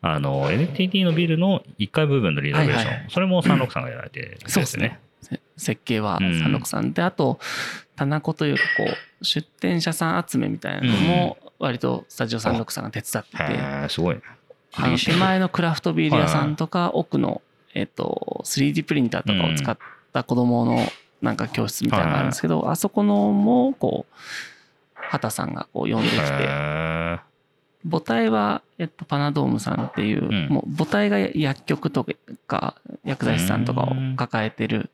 [0.00, 2.76] あの、NTT のビルの1階部分のリノベーション。
[2.76, 4.98] はいはいはいそれも三六さんがやられてるんですよそうですね。
[5.20, 7.38] せ設計はうん三六さんで、あと、
[7.96, 8.84] 棚子というか、こ
[9.20, 14.22] う、出店者さん集めみたいなのも、割とスタジオ三六さんが手伝ってて、すごいね。
[14.76, 17.42] あの手前のクラフトビール屋さんとか、奥の、
[17.74, 19.76] えっと、3D プリンターとかを使っ
[20.14, 20.78] た子供の
[21.24, 24.14] なんか教室みたいなのがあるんですけど、あそこのも、こう、
[24.94, 27.34] 畑さんがこう呼んできて。
[27.86, 32.06] 母体は、えっと、パナドームさんっていう、うんもう母体が薬局と
[32.46, 34.90] か薬剤師さんとかを抱えてる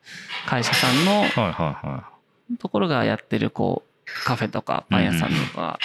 [0.46, 2.10] 会社さんのはいはいは
[2.58, 5.78] ところがやってるこうカフェとかパン屋さんとか、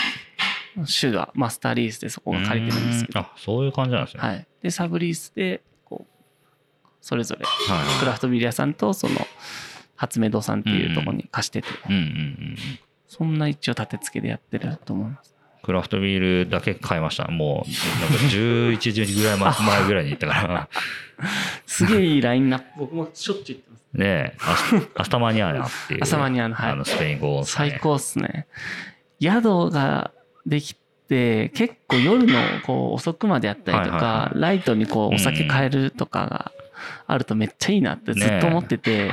[0.86, 2.42] 週がマスターリースでそこい。
[2.42, 4.24] が借りてるんですけど、うあ、そういう感じなんですね。
[4.24, 9.16] はい、でサブリースでこうそれぞれはいはいクラフトビール屋さんとその
[9.96, 12.58] 初目堂さんっていうところに貸してて、うんうんうんうん。
[13.08, 15.36] そんな一応立て付けでやってると思います。
[15.64, 17.28] クラフトビールだけ買いました。
[17.28, 20.70] もう、なんか11時ぐらい前前ぐらいに行ったから。
[21.66, 23.84] すげえいいラインナップ僕もしょっちゅう言ってます。
[23.94, 24.38] ねえ、
[24.96, 26.04] アスタマニアーナっていう。
[26.04, 28.46] アスタマニアーナはいあの、スペイン語ね最高っすね。
[29.20, 30.12] 宿が
[30.46, 30.76] でき
[31.08, 32.34] て、結構夜の
[32.66, 36.52] こう遅くまでやったりとはいはいかは、ライトにこうお酒うん買えるとかが
[37.08, 39.12] あるとめっちゃいいなってずっと思ってて、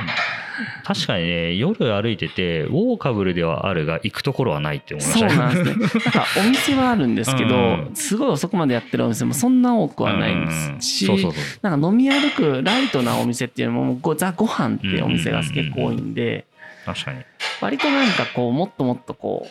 [0.83, 5.39] 確かにね、夜歩いてて、ウォーカブルではあるが、行くところはないって思いましそうたね。
[5.39, 6.01] なんですね。
[6.05, 7.59] なんかお店はあるんですけどう
[7.91, 11.59] ん、すごい遅くまでやってるお店もそんな多くはないですしうんそうそうそう。
[11.61, 16.45] なんか飲み歩くライトなお店っていうのももザ・ご飯っていうお店が結構多いんで、
[16.85, 17.21] 確かに。
[17.61, 19.47] 割となんかこうもっともっとこ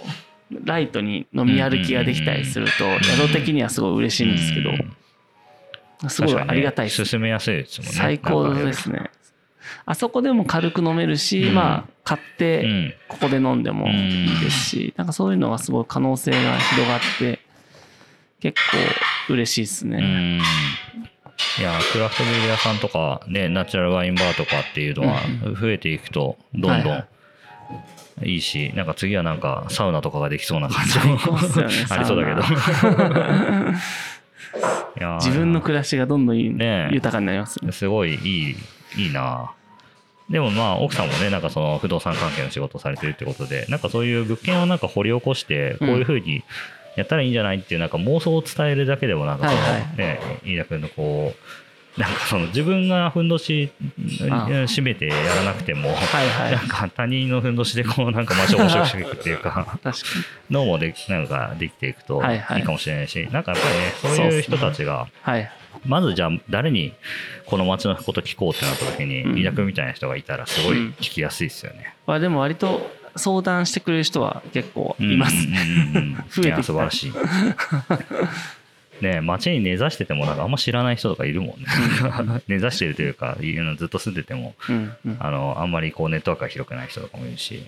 [0.52, 4.64] うライトに飲み歩きができたりすると宿的にはすごい嬉しいんですけうん
[6.02, 7.92] どすごいありがたいです、進めやすいですもんね。
[7.94, 9.10] 最高ですね
[9.84, 11.54] あそこでも軽く飲めるし、うん。
[11.54, 12.96] まあ買ってね。
[13.08, 17.40] ここで飲んでもいいですし、なんかそういうのはすごい可能性が広がって
[18.40, 18.60] 結
[19.28, 20.40] 構嬉しいですね、ん。
[21.60, 27.04] いや、クラフトビール屋さんとか、ね、ナチュラルワインバーとかっていうのはうん増えていくと、どんどん
[28.24, 31.18] いいし、なんか次はなんかサウナとかができそうな感じも
[31.90, 32.42] ありそうだけど。
[35.20, 37.72] 自分の暮らしがどんどん豊かになりますね。
[37.72, 38.56] すごいいい、
[38.96, 39.52] いいな。
[40.30, 46.42] でもまあ、奥さんもね、なんかその不動産関係の仕事をされてるってことで、なんかそういう物件をなんか掘り起こして、こういうふうに
[46.96, 49.96] やったらいいんじゃないっていうなんか妄想を伝えるだけでもなんかその、はいはい。
[49.96, 53.70] ね、飯田君のこう、なんかその自分がふんどし
[54.22, 54.46] あ。
[54.48, 56.52] 締めてやらなくても、はいはい。
[56.52, 60.04] なんか他人のふんどしでこうなんか街を面白くしていくっていうか、 確か
[60.48, 60.54] に。
[60.54, 62.62] のもでなんかできていくといい。
[62.62, 65.52] かもしれないし、なんかやっぱりね、そういう人たちが、はい
[65.84, 66.92] まずじゃあ誰に
[67.46, 71.94] この街のこと聞こうってなった時に、うん飯田君みたいな人がいたらすごいうん聞きやすいですよね。
[72.06, 75.58] まあでも割と相談してくれる人は結構いますね。
[75.66, 77.12] うんうんうんうん 増えて素晴らしい。
[79.02, 81.66] ね街に根ざしててもなんかあんま知らない人とかいるもんね。
[82.46, 87.66] 根ざしてるというか、いうのずっと住んでても、うんうんあの、あんまりこうネットワークが広くない人とかもいるし。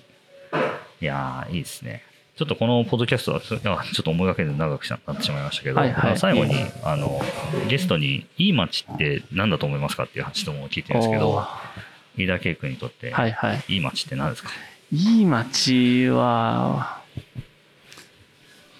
[1.01, 2.03] いやー、いいですね。
[2.35, 3.61] ちょっとこのポッドキャストは、ちょっ
[4.03, 7.21] と思いがけず長くなってしまいましたけど、はいはいまあ最後に、あの、
[7.69, 13.63] ゲストに、いい街って何だと思いますかっていう質問を聞いてるんですけおどー、飯田圭君にとって、はいはい。
[13.69, 14.49] いい街って何ですか？
[14.91, 17.01] いい街は、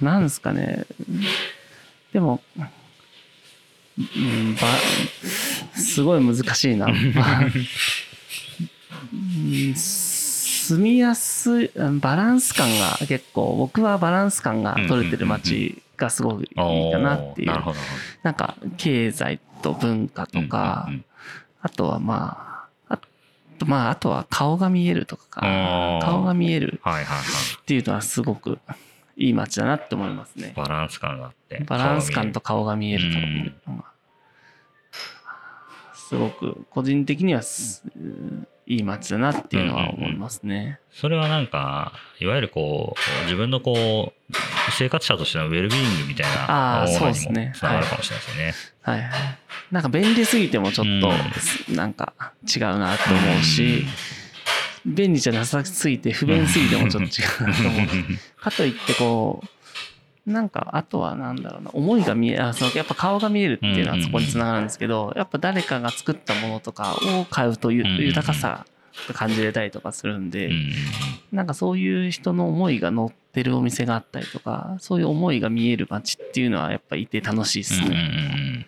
[0.01, 0.85] なんですかね。
[2.11, 2.41] でも、
[3.97, 4.61] うん、ば、
[5.79, 6.87] すごい難しいな。
[10.66, 16.47] 住みやすい、うんバランス感が結構、僕はバランス感が取れてる街がすごいい
[16.89, 17.51] いかなっていう。
[18.24, 21.05] なんか経済と文化とか、うんうんうん。
[21.61, 22.97] あとはまあ、あ
[23.59, 25.41] とまああとは顔が見えるとか
[26.01, 26.82] 顔が見える。
[27.61, 28.59] っていうのはすごく
[29.16, 30.53] いい街だなって思いますね。
[30.55, 31.63] バランス感があって。
[31.66, 33.84] バランス感と顔顔が見えるとうんいうのが
[35.93, 37.84] すごく個人的にはす
[38.68, 40.80] いい街だなっていうのは思いますね。
[40.91, 44.34] それはなんか、いわゆるこう、自分のこう、
[44.78, 48.53] 生活者としてのウェルビーイングみたいなものにもそうですねつながるかもしれないですよね。
[48.82, 49.11] はいはい。
[49.72, 50.88] なんか便利すぎてもちょっ
[51.68, 52.13] となんか
[52.43, 53.86] 違うなと思うし、
[54.86, 57.88] 便利じゃなさすぎて不便すぎてもちょっと違うなと思う。
[58.41, 59.47] かといってこう、
[60.26, 68.65] なんかあとはなんだろうな、思いが見え、あそのやっぱ顔が見えるっていうのはそこにつながるんですけど、やっぱ誰かが作ったものとかを買うとゆう豊かさ
[69.07, 70.49] が感じれたりとかするんで、
[71.32, 77.95] なんかそういう人の思いが乗ってるお店があったりとか、そういう思いが見える街っていうのはやっぱいて楽しいですね。
[77.95, 78.65] ん。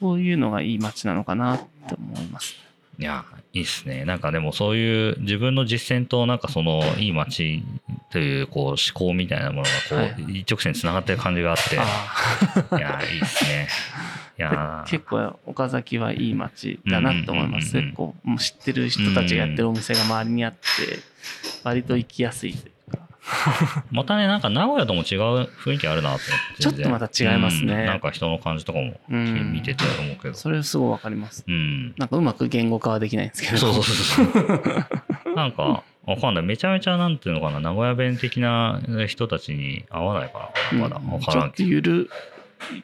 [0.00, 2.54] そういうのがいい街なのかなって思います。
[2.98, 3.24] いや、
[3.54, 4.04] いいっすね。
[4.04, 7.62] なんかでもそういう自分の実践となんかそのいい街
[8.10, 13.68] というこう思考みたいなものがこう、はい一直線につながってる感じがあって、あいや、いいっすね。
[14.36, 17.80] いあやで結構岡崎はいい街だなと思います。
[17.80, 20.58] 結構もう知ってる人たちがやってるお店が周りにあって、
[21.62, 22.56] 割と行きやすい。
[23.90, 26.62] またね、なんか名古屋とも違う雰囲気あるなと思って。
[26.62, 30.34] ちょっとまた違いますねうんなんか人の感じとかもうん見てて思うけど。
[30.34, 31.44] それすごいわかります。
[31.46, 31.94] うん。
[31.96, 33.58] なんかうまく言語化はできないんですけど。
[33.58, 35.34] そうそうそうそう。
[35.36, 36.44] なんか、わかんない。
[36.44, 40.78] めちゃめちゃなんていうのかな、名古屋弁的な人たちに合わないかな。
[40.78, 41.68] まだうんわからんけど。
[41.68, 42.10] ちょっとゆる、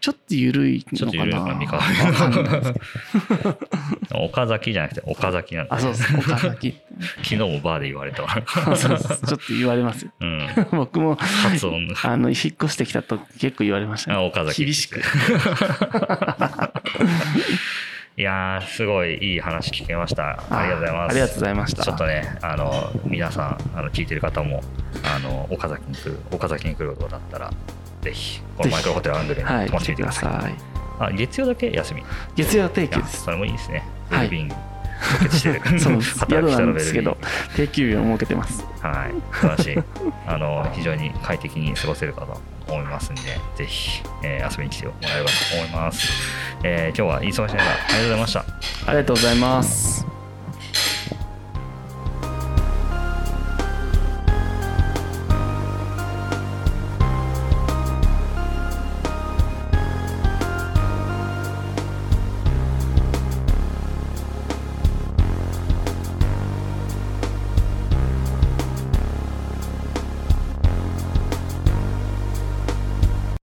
[0.00, 1.40] ちょっと緩いののかな。
[1.40, 6.16] かな三河わかんないですけど岡崎じゃなくて岡崎なんだ、あ、そうです。
[6.16, 6.74] 岡崎。
[7.16, 8.28] 昨日もバーで言われたわ。
[8.54, 10.12] そうそうちょっと言われますよ。
[10.20, 10.48] うん。
[10.72, 11.88] 僕も、発音。
[12.04, 14.16] あの、引っ越してきたと結構言われましたね。
[14.16, 15.00] あ岡崎厳しく。
[18.16, 20.42] いやー、すごいいい話聞けました。
[20.50, 21.10] ありがとうございます。
[21.10, 21.82] ありがとうございました。
[21.84, 24.62] ちょっとね、あの、皆さん、あの、聞いてる方も、
[25.04, 27.50] あの、岡崎に来る、岡崎に来ることだったら、
[28.02, 30.30] ぜひ、このマイクロホテルアンドレにはい、泊まってみてください。
[30.30, 30.54] ください。
[31.00, 32.00] あ、月曜だけ休み。
[32.00, 32.04] い
[32.36, 33.24] 月曜定休や、です。
[33.24, 33.82] それもいいですね。
[34.10, 34.30] ウはい。
[35.80, 36.18] そうです。
[36.18, 37.16] 働く人のですけど、
[37.56, 38.64] 定休日を設けてます。
[38.80, 39.78] はい、素晴らしい。
[40.26, 43.22] あの、非常に快適に過ごせるかと思いますんで、
[43.56, 46.08] ぜひ、えー遊びに来てもらえればと思います。
[46.62, 48.40] えー今日は忙しい中、ありがとうございました。
[48.86, 50.19] ありがとうございます。